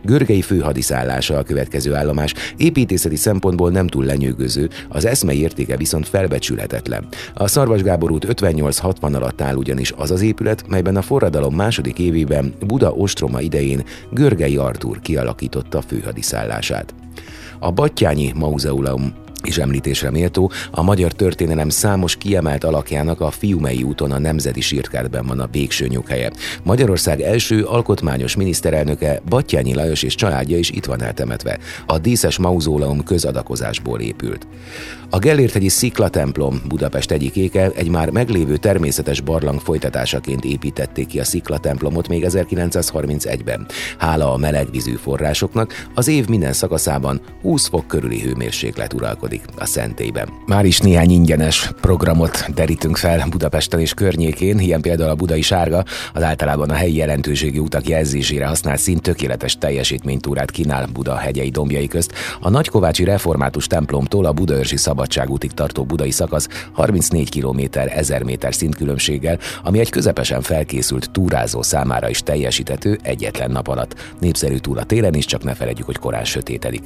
Görgei 0.02 0.42
főhadiszállása 0.42 1.38
a 1.38 1.42
következő 1.42 1.94
állomás 1.94 2.34
építészeti 2.56 3.16
szempontból 3.16 3.70
nem 3.70 3.86
túl 3.86 4.04
lenyűgöző, 4.04 4.68
az 4.88 5.04
eszme 5.04 5.32
értéke 5.32 5.76
viszont 5.76 6.08
felbecsülhetetlen. 6.08 7.06
A 7.34 7.46
Szarvas 7.46 7.82
Gábor 7.82 8.10
út 8.10 8.26
58-60 8.28 9.14
alatt 9.14 9.40
áll 9.40 9.54
ugyanis 9.54 9.92
az 9.96 10.10
az 10.10 10.22
épület, 10.22 10.68
melyben 10.68 10.96
a 10.96 11.02
forradalom 11.02 11.54
második 11.54 11.87
évében 11.96 12.54
Buda 12.66 12.92
ostroma 12.92 13.40
idején 13.40 13.84
Görgei 14.10 14.56
Artúr 14.56 15.00
kialakította 15.00 15.80
főhadiszállását. 15.80 16.94
A 17.58 17.72
Battyányi 17.72 18.32
Mauzeulum 18.34 19.12
és 19.44 19.58
említésre 19.58 20.10
méltó, 20.10 20.50
a 20.70 20.82
magyar 20.82 21.12
történelem 21.12 21.68
számos 21.68 22.16
kiemelt 22.16 22.64
alakjának 22.64 23.20
a 23.20 23.30
Fiumei 23.30 23.82
úton 23.82 24.12
a 24.12 24.18
Nemzeti 24.18 24.60
Sírkertben 24.60 25.26
van 25.26 25.40
a 25.40 25.48
végső 25.52 25.86
nyughelye. 25.86 26.30
Magyarország 26.62 27.20
első 27.20 27.64
alkotmányos 27.64 28.36
miniszterelnöke 28.36 29.20
Battyányi 29.28 29.74
Lajos 29.74 30.02
és 30.02 30.14
családja 30.14 30.58
is 30.58 30.70
itt 30.70 30.84
van 30.84 31.02
eltemetve. 31.02 31.58
A 31.86 31.98
díszes 31.98 32.38
mauzóleum 32.38 33.04
közadakozásból 33.04 34.00
épült. 34.00 34.46
A 35.10 35.18
Gellérthegyi 35.18 35.68
Szikla 35.68 36.08
templom 36.08 36.62
Budapest 36.68 37.10
egyik 37.10 37.36
éke 37.36 37.70
egy 37.74 37.88
már 37.88 38.10
meglévő 38.10 38.56
természetes 38.56 39.20
barlang 39.20 39.60
folytatásaként 39.60 40.44
építették 40.44 41.06
ki 41.06 41.20
a 41.20 41.24
Szikla 41.24 41.58
templomot 41.58 42.08
még 42.08 42.24
1931-ben. 42.28 43.66
Hála 43.98 44.32
a 44.32 44.36
melegvízű 44.36 44.94
forrásoknak 44.94 45.86
az 45.94 46.08
év 46.08 46.28
minden 46.28 46.52
szakaszában 46.52 47.20
20 47.42 47.68
fok 47.68 47.86
körüli 47.86 48.20
hőmérséklet 48.20 48.92
uralkodik 48.92 49.27
a 49.56 49.66
szentélyben. 49.66 50.28
Már 50.46 50.64
is 50.64 50.78
néhány 50.78 51.10
ingyenes 51.10 51.70
programot 51.80 52.54
derítünk 52.54 52.96
fel 52.96 53.26
Budapesten 53.30 53.80
és 53.80 53.94
környékén, 53.94 54.58
ilyen 54.58 54.80
például 54.80 55.10
a 55.10 55.14
Budai 55.14 55.42
Sárga, 55.42 55.84
az 56.12 56.22
általában 56.22 56.70
a 56.70 56.74
helyi 56.74 56.96
jelentőségi 56.96 57.58
utak 57.58 57.88
jelzésére 57.88 58.46
használt 58.46 58.78
szint 58.78 59.02
tökéletes 59.02 59.58
teljesítménytúrát 59.58 60.50
kínál 60.50 60.86
Buda 60.92 61.16
hegyei 61.16 61.50
dombjai 61.50 61.86
közt. 61.86 62.12
A 62.40 62.50
Nagykovácsi 62.50 63.04
Református 63.04 63.66
templomtól 63.66 64.24
a 64.24 64.32
Budaörsi 64.32 64.76
Szabadságútig 64.76 65.52
tartó 65.52 65.84
budai 65.84 66.10
szakasz 66.10 66.48
34 66.72 67.40
km 67.40 67.60
1000 67.72 68.22
méter 68.22 68.54
szintkülönbséggel, 68.54 69.38
ami 69.62 69.78
egy 69.78 69.90
közepesen 69.90 70.42
felkészült 70.42 71.10
túrázó 71.10 71.62
számára 71.62 72.08
is 72.08 72.22
teljesítető 72.22 72.98
egyetlen 73.02 73.50
nap 73.50 73.68
alatt. 73.68 73.94
Népszerű 74.20 74.56
túl 74.56 74.78
a 74.78 74.84
télen 74.84 75.14
is, 75.14 75.24
csak 75.24 75.44
ne 75.44 75.54
felejtjük, 75.54 75.86
hogy 75.86 75.98
korán 75.98 76.24
sötétedik. 76.24 76.82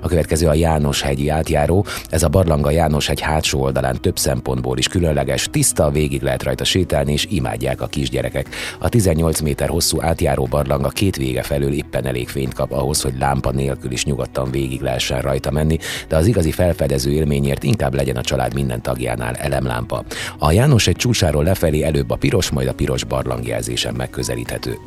A 0.00 0.08
következő 0.08 0.46
a 0.46 0.54
János 0.54 1.02
hegyi 1.02 1.28
átjáró, 1.28 1.85
ez 2.08 2.22
a 2.22 2.28
barlanga 2.28 2.70
János 2.70 3.08
egy 3.08 3.20
hátsó 3.20 3.60
oldalán 3.60 4.00
több 4.00 4.18
szempontból 4.18 4.78
is 4.78 4.88
különleges, 4.88 5.48
tiszta, 5.50 5.90
végig 5.90 6.22
lehet 6.22 6.42
rajta 6.42 6.64
sétálni, 6.64 7.12
és 7.12 7.26
imádják 7.30 7.80
a 7.80 7.86
kisgyerekek. 7.86 8.48
A 8.78 8.88
18 8.88 9.40
méter 9.40 9.68
hosszú 9.68 10.02
átjáró 10.02 10.44
barlanga 10.44 10.88
két 10.88 11.16
vége 11.16 11.42
felől 11.42 11.72
éppen 11.72 12.06
elég 12.06 12.28
fényt 12.28 12.54
kap 12.54 12.72
ahhoz, 12.72 13.02
hogy 13.02 13.14
lámpa 13.18 13.50
nélkül 13.50 13.92
is 13.92 14.04
nyugodtan 14.04 14.50
végig 14.50 14.80
lehessen 14.80 15.20
rajta 15.20 15.50
menni, 15.50 15.78
de 16.08 16.16
az 16.16 16.26
igazi 16.26 16.50
felfedező 16.50 17.10
élményért 17.10 17.62
inkább 17.62 17.94
legyen 17.94 18.16
a 18.16 18.20
család 18.20 18.54
minden 18.54 18.82
tagjánál 18.82 19.34
elemlámpa. 19.34 20.04
A 20.38 20.52
János 20.52 20.86
egy 20.86 20.96
csúcsáról 20.96 21.44
lefelé 21.44 21.82
előbb 21.82 22.10
a 22.10 22.16
piros, 22.16 22.50
majd 22.50 22.68
a 22.68 22.74
piros 22.74 23.04
barlangjelzésen 23.04 23.94
megközelíthető. 23.94 24.78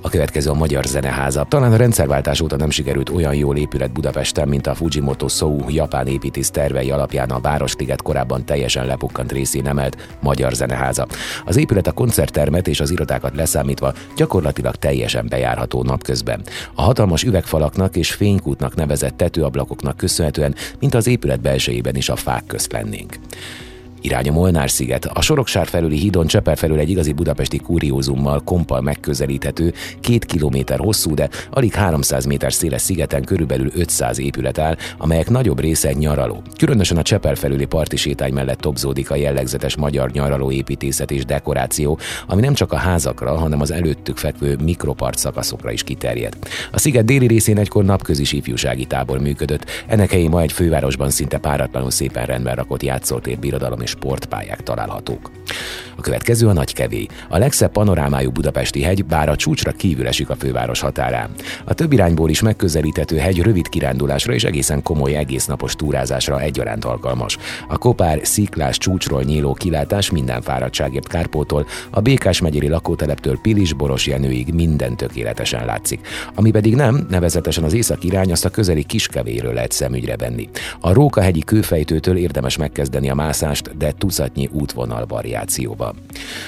A 0.00 0.08
következő 0.08 0.50
a 0.50 0.54
Magyar 0.54 0.84
Zeneháza. 0.84 1.46
Talán 1.48 1.72
a 1.72 1.76
rendszerváltás 1.76 2.40
óta 2.40 2.56
nem 2.56 2.70
sikerült 2.70 3.08
olyan 3.08 3.34
jól 3.34 3.56
épület 3.56 3.92
Budapesten, 3.92 4.48
mint 4.48 4.66
a 4.66 4.74
Fujimoto 4.74 5.28
Sou 5.28 5.64
japán 5.68 6.06
építész 6.40 6.62
tervei 6.62 6.90
alapján 6.90 7.30
a 7.30 7.40
Városliget 7.40 8.02
korábban 8.02 8.44
teljesen 8.44 8.86
lepukkant 8.86 9.32
részén 9.32 9.66
emelt 9.66 9.96
Magyar 10.20 10.52
Zeneháza. 10.52 11.06
Az 11.44 11.56
épület 11.56 11.86
a 11.86 11.92
koncerttermet 11.92 12.68
és 12.68 12.80
az 12.80 12.90
irodákat 12.90 13.36
leszámítva 13.36 13.92
gyakorlatilag 14.16 14.74
teljesen 14.74 15.26
bejárható 15.28 15.82
napközben. 15.82 16.42
A 16.74 16.82
hatalmas 16.82 17.22
üvegfalaknak 17.22 17.96
és 17.96 18.12
fénykútnak 18.12 18.74
nevezett 18.74 19.16
tetőablakoknak 19.16 19.96
köszönhetően, 19.96 20.54
mint 20.78 20.94
az 20.94 21.06
épület 21.06 21.40
belsejében 21.40 21.96
is 21.96 22.08
a 22.08 22.16
fák 22.16 22.46
közt 22.46 22.72
lennénk. 22.72 23.18
Irány 24.00 24.28
a 24.28 24.32
Molnár-sziget. 24.32 25.04
A 25.04 25.20
Soroksár 25.20 25.66
felüli 25.66 25.96
hídon 25.96 26.26
Cseper 26.26 26.56
felül 26.56 26.78
egy 26.78 26.90
igazi 26.90 27.12
budapesti 27.12 27.58
kuriózummal 27.58 28.40
kompal 28.44 28.80
megközelíthető, 28.80 29.72
két 30.00 30.24
kilométer 30.24 30.78
hosszú, 30.78 31.14
de 31.14 31.28
alig 31.50 31.74
300 31.74 32.24
méter 32.24 32.52
széles 32.52 32.82
szigeten 32.82 33.24
körülbelül 33.24 33.70
500 33.74 34.18
épület 34.18 34.58
áll, 34.58 34.76
amelyek 34.98 35.30
nagyobb 35.30 35.60
része 35.60 35.92
nyaraló. 35.92 36.42
Különösen 36.56 36.96
a 36.96 37.02
Cseper 37.02 37.36
felüli 37.36 37.64
parti 37.64 37.96
sétány 37.96 38.32
mellett 38.32 38.60
tobzódik 38.60 39.10
a 39.10 39.14
jellegzetes 39.16 39.76
magyar 39.76 40.10
nyaraló 40.10 40.50
építészet 40.50 41.10
és 41.10 41.24
dekoráció, 41.24 41.98
ami 42.26 42.40
nem 42.40 42.54
csak 42.54 42.72
a 42.72 42.76
házakra, 42.76 43.38
hanem 43.38 43.60
az 43.60 43.70
előttük 43.70 44.16
fekvő 44.16 44.56
mikropart 44.62 45.18
szakaszokra 45.18 45.70
is 45.70 45.82
kiterjed. 45.82 46.36
A 46.72 46.78
sziget 46.78 47.04
déli 47.04 47.26
részén 47.26 47.58
egykor 47.58 47.84
napközis 47.84 48.32
ifjúsági 48.32 48.84
tábor 48.84 49.20
működött, 49.20 49.64
ennek 49.86 50.10
helyén 50.10 50.30
ma 50.30 50.40
egy 50.40 50.52
fővárosban 50.52 51.10
szinte 51.10 51.38
páratlanul 51.38 51.90
szépen 51.90 52.26
rendben 52.26 52.54
rakott 52.54 52.82
játszótér, 52.82 53.38
birodalom 53.38 53.80
és 53.80 53.89
sportpályák 53.90 54.62
találhatók. 54.62 55.30
A 55.96 56.02
következő 56.02 56.48
a 56.48 56.52
Nagykevé, 56.52 57.06
a 57.28 57.38
legszebb 57.38 57.72
panorámájú 57.72 58.30
budapesti 58.30 58.82
hegy, 58.82 59.04
bár 59.04 59.28
a 59.28 59.36
csúcsra 59.36 59.72
kívül 59.72 60.06
esik 60.06 60.30
a 60.30 60.36
főváros 60.36 60.80
határán. 60.80 61.30
A 61.64 61.74
több 61.74 61.92
irányból 61.92 62.30
is 62.30 62.40
megközelíthető 62.40 63.16
hegy 63.16 63.42
rövid 63.42 63.68
kirándulásra 63.68 64.32
és 64.32 64.44
egészen 64.44 64.82
komoly 64.82 65.16
egésznapos 65.16 65.74
túrázásra 65.76 66.40
egyaránt 66.40 66.84
alkalmas. 66.84 67.38
A 67.68 67.78
kopár, 67.78 68.20
sziklás 68.22 68.78
csúcsról 68.78 69.22
nyíló 69.22 69.52
kilátás 69.52 70.10
minden 70.10 70.42
fáradtságért 70.42 71.08
Kárpótól, 71.08 71.66
a 71.90 72.00
Békás 72.00 72.40
megyeri 72.40 72.68
lakóteleptől 72.68 73.38
Pilis 73.42 73.72
Boros 73.72 74.06
Jenőig 74.06 74.54
minden 74.54 74.96
tökéletesen 74.96 75.64
látszik. 75.64 76.06
Ami 76.34 76.50
pedig 76.50 76.74
nem, 76.74 77.06
nevezetesen 77.10 77.64
az 77.64 77.72
észak 77.72 78.04
irány, 78.04 78.32
azt 78.32 78.44
a 78.44 78.50
közeli 78.50 78.84
kiskevéről 78.84 79.52
lehet 79.52 79.72
szemügyre 79.72 80.16
venni. 80.16 80.48
A 80.80 80.92
Rókahegyi 80.92 81.40
kőfejtőtől 81.44 82.16
érdemes 82.16 82.56
megkezdeni 82.56 83.10
a 83.10 83.14
mászást, 83.14 83.76
de 83.80 83.92
tucatnyi 83.98 84.48
útvonal 84.52 85.06
variációba. 85.06 85.94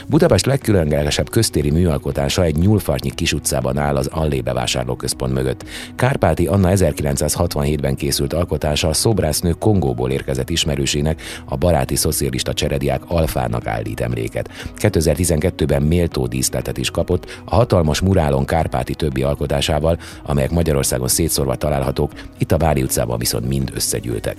Budapest 0.06 0.46
legkülönlegesebb 0.46 1.30
köztéri 1.30 1.70
műalkotása 1.70 2.42
egy 2.42 2.56
nyúlfartnyi 2.56 3.10
kis 3.10 3.32
utcában 3.32 3.78
áll 3.78 3.96
az 3.96 4.06
Allé 4.06 4.40
bevásárlóközpont 4.40 5.32
mögött. 5.32 5.64
Kárpáti 5.96 6.46
Anna 6.46 6.68
1967-ben 6.72 7.94
készült 7.94 8.32
alkotása 8.32 8.88
a 8.88 8.92
szobrásznő 8.92 9.52
Kongóból 9.52 10.10
érkezett 10.10 10.50
ismerősének, 10.50 11.22
a 11.44 11.56
baráti 11.56 11.96
szocialista 11.96 12.52
cserediák 12.52 13.02
Alfának 13.06 13.66
állít 13.66 14.00
emléket. 14.00 14.48
2012-ben 14.76 15.82
méltó 15.82 16.26
díszletet 16.26 16.78
is 16.78 16.90
kapott 16.90 17.40
a 17.44 17.54
hatalmas 17.54 18.00
murálon 18.00 18.44
Kárpáti 18.44 18.94
többi 18.94 19.22
alkotásával, 19.22 19.98
amelyek 20.22 20.50
Magyarországon 20.50 21.08
szétszórva 21.08 21.54
találhatók, 21.54 22.12
itt 22.38 22.52
a 22.52 22.56
Bári 22.56 22.82
utcában 22.82 23.18
viszont 23.18 23.48
mind 23.48 23.70
összegyűltek. 23.74 24.36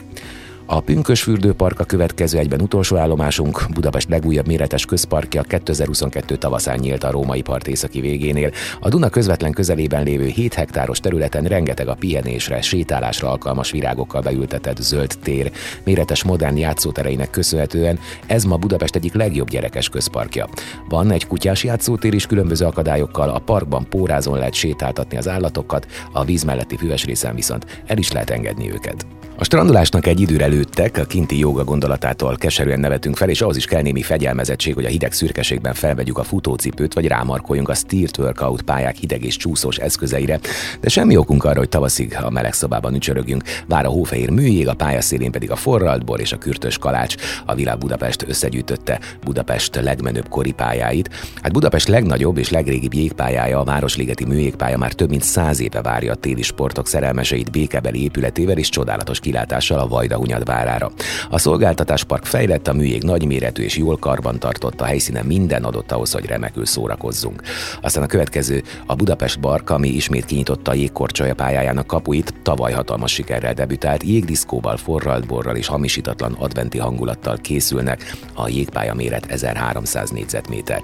A 0.65 0.79
Pünkösfürdőpark 0.79 1.79
a 1.79 1.83
következő 1.83 2.37
egyben 2.37 2.61
utolsó 2.61 2.95
állomásunk, 2.95 3.65
Budapest 3.73 4.09
legújabb 4.09 4.47
méretes 4.47 4.85
közparkja 4.85 5.41
2022 5.41 6.35
tavaszán 6.35 6.79
nyílt 6.79 7.03
a 7.03 7.11
római 7.11 7.41
part 7.41 7.67
északi 7.67 8.01
végénél. 8.01 8.51
A 8.79 8.89
Duna 8.89 9.09
közvetlen 9.09 9.51
közelében 9.51 10.03
lévő 10.03 10.25
7 10.25 10.53
hektáros 10.53 10.99
területen 10.99 11.43
rengeteg 11.43 11.87
a 11.87 11.93
pihenésre, 11.93 12.61
sétálásra 12.61 13.29
alkalmas 13.29 13.71
virágokkal 13.71 14.21
beültetett 14.21 14.77
zöld 14.77 15.11
tér. 15.23 15.51
Méretes 15.83 16.23
modern 16.23 16.57
játszótereinek 16.57 17.29
köszönhetően 17.29 17.99
ez 18.25 18.43
ma 18.43 18.57
Budapest 18.57 18.95
egyik 18.95 19.13
legjobb 19.13 19.49
gyerekes 19.49 19.89
közparkja. 19.89 20.47
Van 20.89 21.11
egy 21.11 21.27
kutyás 21.27 21.63
játszótér 21.63 22.13
is 22.13 22.25
különböző 22.25 22.65
akadályokkal, 22.65 23.29
a 23.29 23.39
parkban 23.39 23.87
pórázon 23.89 24.37
lehet 24.37 24.53
sétáltatni 24.53 25.17
az 25.17 25.27
állatokat, 25.27 25.87
a 26.11 26.23
víz 26.23 26.43
melletti 26.43 26.77
füves 26.77 27.05
részen 27.05 27.35
viszont 27.35 27.83
el 27.85 27.97
is 27.97 28.11
lehet 28.11 28.29
engedni 28.29 28.71
őket. 28.71 29.05
A 29.35 29.43
strandolásnak 29.43 30.07
egy 30.07 30.19
időre 30.19 30.45
lőttek, 30.45 30.97
a 30.97 31.03
kinti 31.03 31.39
joga 31.39 31.63
gondolatától 31.63 32.35
keserűen 32.35 32.79
nevetünk 32.79 33.17
fel, 33.17 33.29
és 33.29 33.41
ahhoz 33.41 33.55
is 33.55 33.65
kell 33.65 33.81
némi 33.81 34.01
fegyelmezettség, 34.01 34.73
hogy 34.73 34.85
a 34.85 34.89
hideg 34.89 35.11
szürkeségben 35.11 35.73
felvegyük 35.73 36.17
a 36.17 36.23
futócipőt, 36.23 36.93
vagy 36.93 37.07
rámarkoljunk 37.07 37.69
a 37.69 37.73
Steert 37.73 38.17
Workout 38.17 38.61
pályák 38.61 38.95
hideg 38.95 39.23
és 39.23 39.37
csúszós 39.37 39.77
eszközeire, 39.77 40.39
de 40.79 40.89
semmi 40.89 41.17
okunk 41.17 41.43
arra, 41.43 41.57
hogy 41.57 41.69
tavaszig 41.69 42.17
a 42.21 42.29
meleg 42.29 42.53
szobában 42.53 42.93
ücsörögjünk. 42.95 43.43
Vár 43.67 43.85
a 43.85 43.89
hófehér 43.89 44.29
műjég, 44.29 44.67
a 44.67 44.73
pályaszélén 44.73 45.31
pedig 45.31 45.51
a 45.51 45.55
forralt 45.55 46.05
bor 46.05 46.19
és 46.19 46.31
a 46.31 46.37
kürtös 46.37 46.77
kalács. 46.77 47.15
A 47.45 47.55
világ 47.55 47.77
Budapest 47.77 48.25
összegyűjtötte 48.27 48.99
Budapest 49.23 49.75
legmenőbb 49.75 50.29
kori 50.29 50.51
pályáit. 50.51 51.09
Hát 51.41 51.51
Budapest 51.53 51.87
legnagyobb 51.87 52.37
és 52.37 52.49
legrégibb 52.49 52.93
jégpályája, 52.93 53.59
a 53.59 53.63
Városligeti 53.63 54.25
műjégpálya 54.25 54.77
már 54.77 54.93
több 54.93 55.09
mint 55.09 55.23
száz 55.23 55.59
éve 55.59 55.81
várja 55.81 56.11
a 56.11 56.15
téli 56.15 56.41
sportok 56.41 56.87
szerelmeseit 56.87 57.51
békebeli 57.51 58.03
épületével 58.03 58.57
és 58.57 58.69
csodálatos 58.69 59.19
kilátással 59.23 59.79
a 59.79 59.87
Vajdahunyad 59.87 60.45
várára. 60.45 60.91
A 61.29 61.39
szolgáltatáspark 61.39 62.25
fejlett, 62.25 62.67
a 62.67 62.73
műjég 62.73 63.03
nagyméretű 63.03 63.63
és 63.63 63.77
jól 63.77 63.97
karban 63.97 64.39
tartott 64.39 64.81
a 64.81 64.85
helyszínen 64.85 65.25
minden 65.25 65.63
adott 65.63 65.91
ahhoz, 65.91 66.11
hogy 66.11 66.25
remekül 66.25 66.65
szórakozzunk. 66.65 67.41
Aztán 67.81 68.03
a 68.03 68.07
következő 68.07 68.63
a 68.85 68.95
Budapest 68.95 69.39
Bark, 69.39 69.69
ami 69.69 69.89
ismét 69.89 70.25
kinyitotta 70.25 70.71
a 70.71 70.73
jégkorcsolya 70.73 71.33
pályájának 71.33 71.87
kapuit, 71.87 72.33
tavaly 72.41 72.71
hatalmas 72.71 73.11
sikerrel 73.11 73.53
debütált, 73.53 74.03
jégdiszkóval, 74.03 74.77
forralt 74.77 75.27
borral 75.27 75.55
és 75.55 75.67
hamisítatlan 75.67 76.33
adventi 76.39 76.77
hangulattal 76.77 77.37
készülnek, 77.37 78.15
a 78.33 78.47
jégpálya 78.47 78.93
méret 78.93 79.25
1300 79.25 80.09
négyzetméter. 80.09 80.81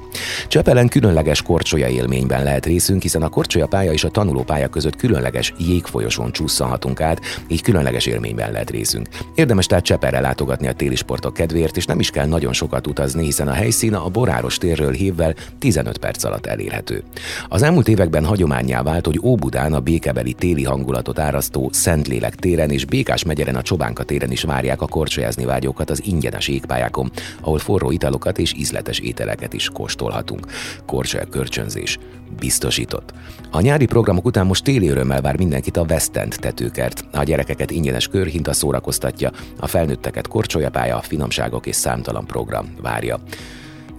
Csepelen 0.48 0.88
különleges 0.88 1.42
korcsolya 1.42 1.88
élményben 1.88 2.44
lehet 2.44 2.66
részünk, 2.66 3.02
hiszen 3.02 3.22
a 3.22 3.30
korcsolya 3.30 3.68
pálya 3.68 3.92
és 3.92 4.04
a 4.04 4.10
tanulópálya 4.10 4.68
között 4.68 4.96
különleges 4.96 5.54
jégfolyosón 5.58 6.32
csúszhatunk 6.32 7.02
át, 7.02 7.22
így 7.48 7.62
különleges 7.62 8.06
élmény 8.06 8.29
élményben 8.30 8.52
lehet 8.52 8.70
részünk. 8.70 9.08
Érdemes 9.36 9.66
tehát 9.66 9.84
Cseperre 9.84 10.20
látogatni 10.20 10.68
a 10.68 10.74
téli 10.74 10.96
sportok 10.96 11.34
kedvéért, 11.34 11.78
és 11.78 11.86
nem 11.86 12.00
is 12.00 12.10
kell 12.10 12.26
nagyon 12.26 12.54
sokat 12.54 12.88
utazni, 12.88 13.24
hiszen 13.24 13.48
a 13.48 13.54
helyszín 13.54 13.94
a 13.94 14.10
Boráros 14.10 14.58
térről 14.58 14.92
hívvel 14.92 15.34
15 15.60 15.98
perc 15.98 16.24
alatt 16.24 16.46
elérhető. 16.46 17.04
Az 17.50 17.62
elmúlt 17.62 17.88
években 17.88 18.26
hagyományá 18.26 18.84
vált, 18.84 19.06
hogy 19.06 19.20
Óbudán 19.24 19.74
a 19.74 19.80
békebeli 19.80 20.34
téli 20.34 20.64
hangulatot 20.64 21.20
árasztó 21.20 21.70
Szentlélek 21.74 22.36
téren 22.36 22.70
és 22.70 22.86
Békás 22.86 23.24
megyeren 23.24 23.56
a 23.56 23.62
Csobánka 23.62 24.04
téren 24.04 24.32
is 24.32 24.44
várják 24.44 24.82
a 24.82 24.88
korcsolyázni 24.88 25.46
vágyókat 25.46 25.90
az 25.90 26.02
ingyenes 26.06 26.48
égpályákon, 26.48 27.12
ahol 27.42 27.60
forró 27.60 27.92
italokat 27.92 28.38
és 28.38 28.54
ízletes 28.54 29.00
ételeket 29.00 29.54
is 29.54 29.70
kóstolhatunk. 29.70 30.46
Korcsolya 30.86 31.26
kölcsönzés 31.26 31.98
biztosított. 32.40 33.14
A 33.52 33.62
nyári 33.62 33.86
programok 33.86 34.26
után 34.26 34.46
most 34.46 34.64
téli 34.64 34.88
örömmel 34.88 35.22
vár 35.22 35.38
mindenkit 35.38 35.78
a 35.78 35.86
West 35.90 36.16
End 36.16 36.36
tetőkert. 36.40 37.06
A 37.12 37.24
gyerekeket 37.24 37.72
ingyenes 37.72 38.08
körhinta 38.20 38.54
szórakoztatja, 38.54 39.32
a 39.60 39.68
felnőtteket 39.68 40.28
korcsolyapálya, 40.28 41.02
finomságok 41.02 41.66
és 41.66 41.76
számtalan 41.76 42.26
program 42.26 42.74
várja. 42.82 43.20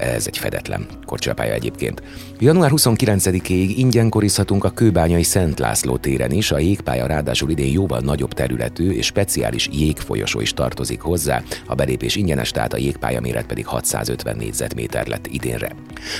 Ez 0.00 0.26
egy 0.26 0.38
fedetlen 0.38 0.86
korcsolyapálya 1.06 1.52
egyébként. 1.52 2.02
Január 2.38 2.70
29-ig 2.74 3.72
ingyen 3.76 4.08
korizhatunk 4.08 4.64
a 4.64 4.70
Kőbányai 4.70 5.22
Szent 5.22 5.58
László 5.58 5.96
téren 5.96 6.30
is, 6.30 6.50
a 6.50 6.58
jégpálya 6.58 7.06
ráadásul 7.06 7.50
idén 7.50 7.72
jóval 7.72 8.00
nagyobb 8.00 8.32
területű 8.32 8.90
és 8.90 9.06
speciális 9.06 9.68
jégfolyosó 9.72 10.40
is 10.40 10.54
tartozik 10.54 11.00
hozzá, 11.00 11.42
a 11.66 11.74
belépés 11.74 12.16
ingyenes, 12.16 12.50
tehát 12.50 12.72
a 12.72 12.76
jégpálya 12.76 13.20
méret 13.20 13.46
pedig 13.46 13.66
650 13.66 14.36
négyzetméter 14.36 15.06
lett 15.06 15.26
idénre. 15.26 15.72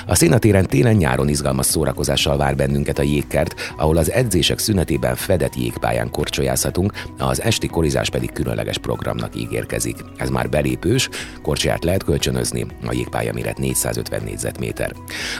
A 0.06 0.14
szénatéren 0.14 0.66
télen-nyáron 0.66 1.28
izgalmas 1.28 1.66
szórakozással 1.66 2.36
vár 2.36 2.56
bennünket 2.56 2.98
a 2.98 3.02
jégkert, 3.02 3.54
ahol 3.76 3.96
az 3.96 4.10
edzések 4.10 4.58
szünetében 4.58 5.16
fedett 5.16 5.56
jégpályán 5.56 6.10
korcsolyázhatunk, 6.10 6.92
az 7.18 7.42
esti 7.42 7.66
korizás 7.66 8.10
pedig 8.10 8.32
különleges 8.32 8.78
programnak 8.78 9.36
ígérkezik. 9.36 9.96
Ez 10.16 10.30
már 10.30 10.48
belépős, 10.48 11.08
korcsolyát 11.42 11.84
lehet 11.84 12.04
kölcsönözni, 12.04 12.66
a 12.86 12.92
jégpálya 12.92 13.32
méret 13.32 13.58
450 13.70 14.22
négyzetméter. 14.24 14.92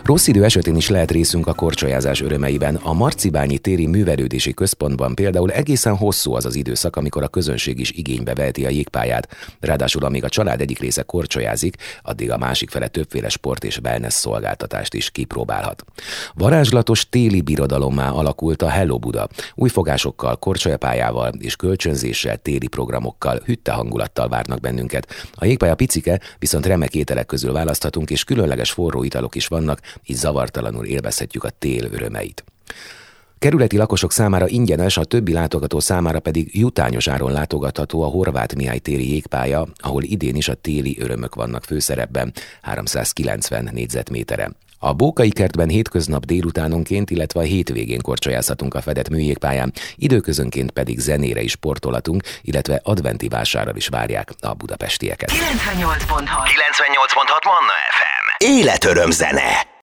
Rossz 0.05 0.27
idő 0.27 0.45
esetén 0.45 0.77
is 0.77 0.89
lehet 0.89 1.11
részünk 1.11 1.47
a 1.47 1.55
korcsolyázás 1.55 2.21
örömeiben. 2.21 2.75
A 2.75 2.93
Marcibányi 2.93 3.59
téri 3.59 3.87
művelődési 3.87 4.55
központban 4.55 5.15
például 5.15 5.51
egészen 5.51 5.97
hosszú 5.97 6.35
az 6.35 6.45
az 6.45 6.55
időszak, 6.55 6.97
amikor 6.97 7.23
a 7.23 7.29
közönség 7.29 7.81
is 7.81 7.91
igénybe 7.91 8.35
veheti 8.35 8.65
a 8.65 8.69
jégpályát. 8.69 9.29
Ráadásul 9.61 10.05
amíg 10.05 10.25
a 10.25 10.29
család 10.29 10.61
egyik 10.61 10.79
része 10.79 11.03
korcsolyázik, 11.03 11.77
addig 12.03 12.31
a 12.31 12.39
másik 12.39 12.71
fele 12.71 12.89
többféle 12.89 13.29
sport 13.29 13.65
és 13.65 13.79
wellness 13.79 14.15
szolgáltatást 14.15 14.95
is 14.95 15.11
kipróbálhat. 15.11 15.85
Varázslatos 16.35 17.09
téli 17.09 17.41
birodalommá 17.41 18.11
alakult 18.11 18.63
a 18.63 18.69
Hello 18.69 18.99
Buda. 18.99 19.29
Új 19.55 19.69
fogásokkal, 19.69 20.37
korcsolyapályával 20.37 21.33
és 21.39 21.57
kölcsönzéssel, 21.57 22.37
téli 22.37 22.67
programokkal, 22.67 23.41
hütte 23.45 23.73
hangulattal 23.73 24.29
várnak 24.29 24.61
bennünket. 24.61 25.29
A 25.35 25.45
jégpálya 25.45 25.75
picike, 25.75 26.21
viszont 26.39 26.67
remek 26.67 26.95
ételek 26.95 27.27
közül 27.27 27.53
választhatunk, 27.53 28.11
és 28.21 28.27
különleges 28.27 28.71
forró 28.71 29.03
italok 29.03 29.35
is 29.35 29.47
vannak, 29.47 29.81
így 30.07 30.17
zavartalanul 30.17 30.85
élvezhetjük 30.85 31.45
a 31.45 31.51
tél 31.51 31.85
örömeit. 31.93 32.45
Kerületi 33.39 33.77
lakosok 33.77 34.13
számára 34.13 34.49
ingyenes, 34.49 34.97
a 34.97 35.05
többi 35.05 35.33
látogató 35.33 35.81
számára 35.81 36.21
pedig 36.21 36.59
jutányos 36.59 37.09
áron 37.09 37.33
látogatható 37.33 38.03
a 38.03 38.07
Horváth 38.07 38.57
Mihály 38.57 38.79
téri 38.79 39.11
jégpálya, 39.11 39.67
ahol 39.77 40.03
idén 40.03 40.37
is 40.37 40.49
a 40.49 40.55
téli 40.55 40.97
örömök 41.01 41.35
vannak 41.35 41.65
főszerepben, 41.65 42.33
390 42.63 43.69
négyzetméteren. 43.73 44.57
A 44.83 44.93
Bókai 44.93 45.31
kertben 45.31 45.69
hétköznap 45.69 46.25
délutánonként, 46.25 47.11
illetve 47.11 47.41
a 47.41 47.43
hétvégén 47.43 48.01
korcsolyázhatunk 48.01 48.75
a 48.75 48.81
fedett 48.81 49.09
műjégpályán, 49.09 49.73
időközönként 49.97 50.71
pedig 50.71 50.99
zenére 50.99 51.41
is 51.41 51.51
sportolatunk, 51.51 52.23
illetve 52.43 52.81
adventi 52.85 53.29
vásárral 53.29 53.77
is 53.77 53.89
várják 53.89 54.33
a 54.41 54.55
budapestieket. 54.55 55.31
98.6 55.31 55.37
98.6 55.37 56.25
Manna 57.45 57.77
FM. 57.91 58.45
Életöröm 58.45 59.11
zene. 59.11 59.79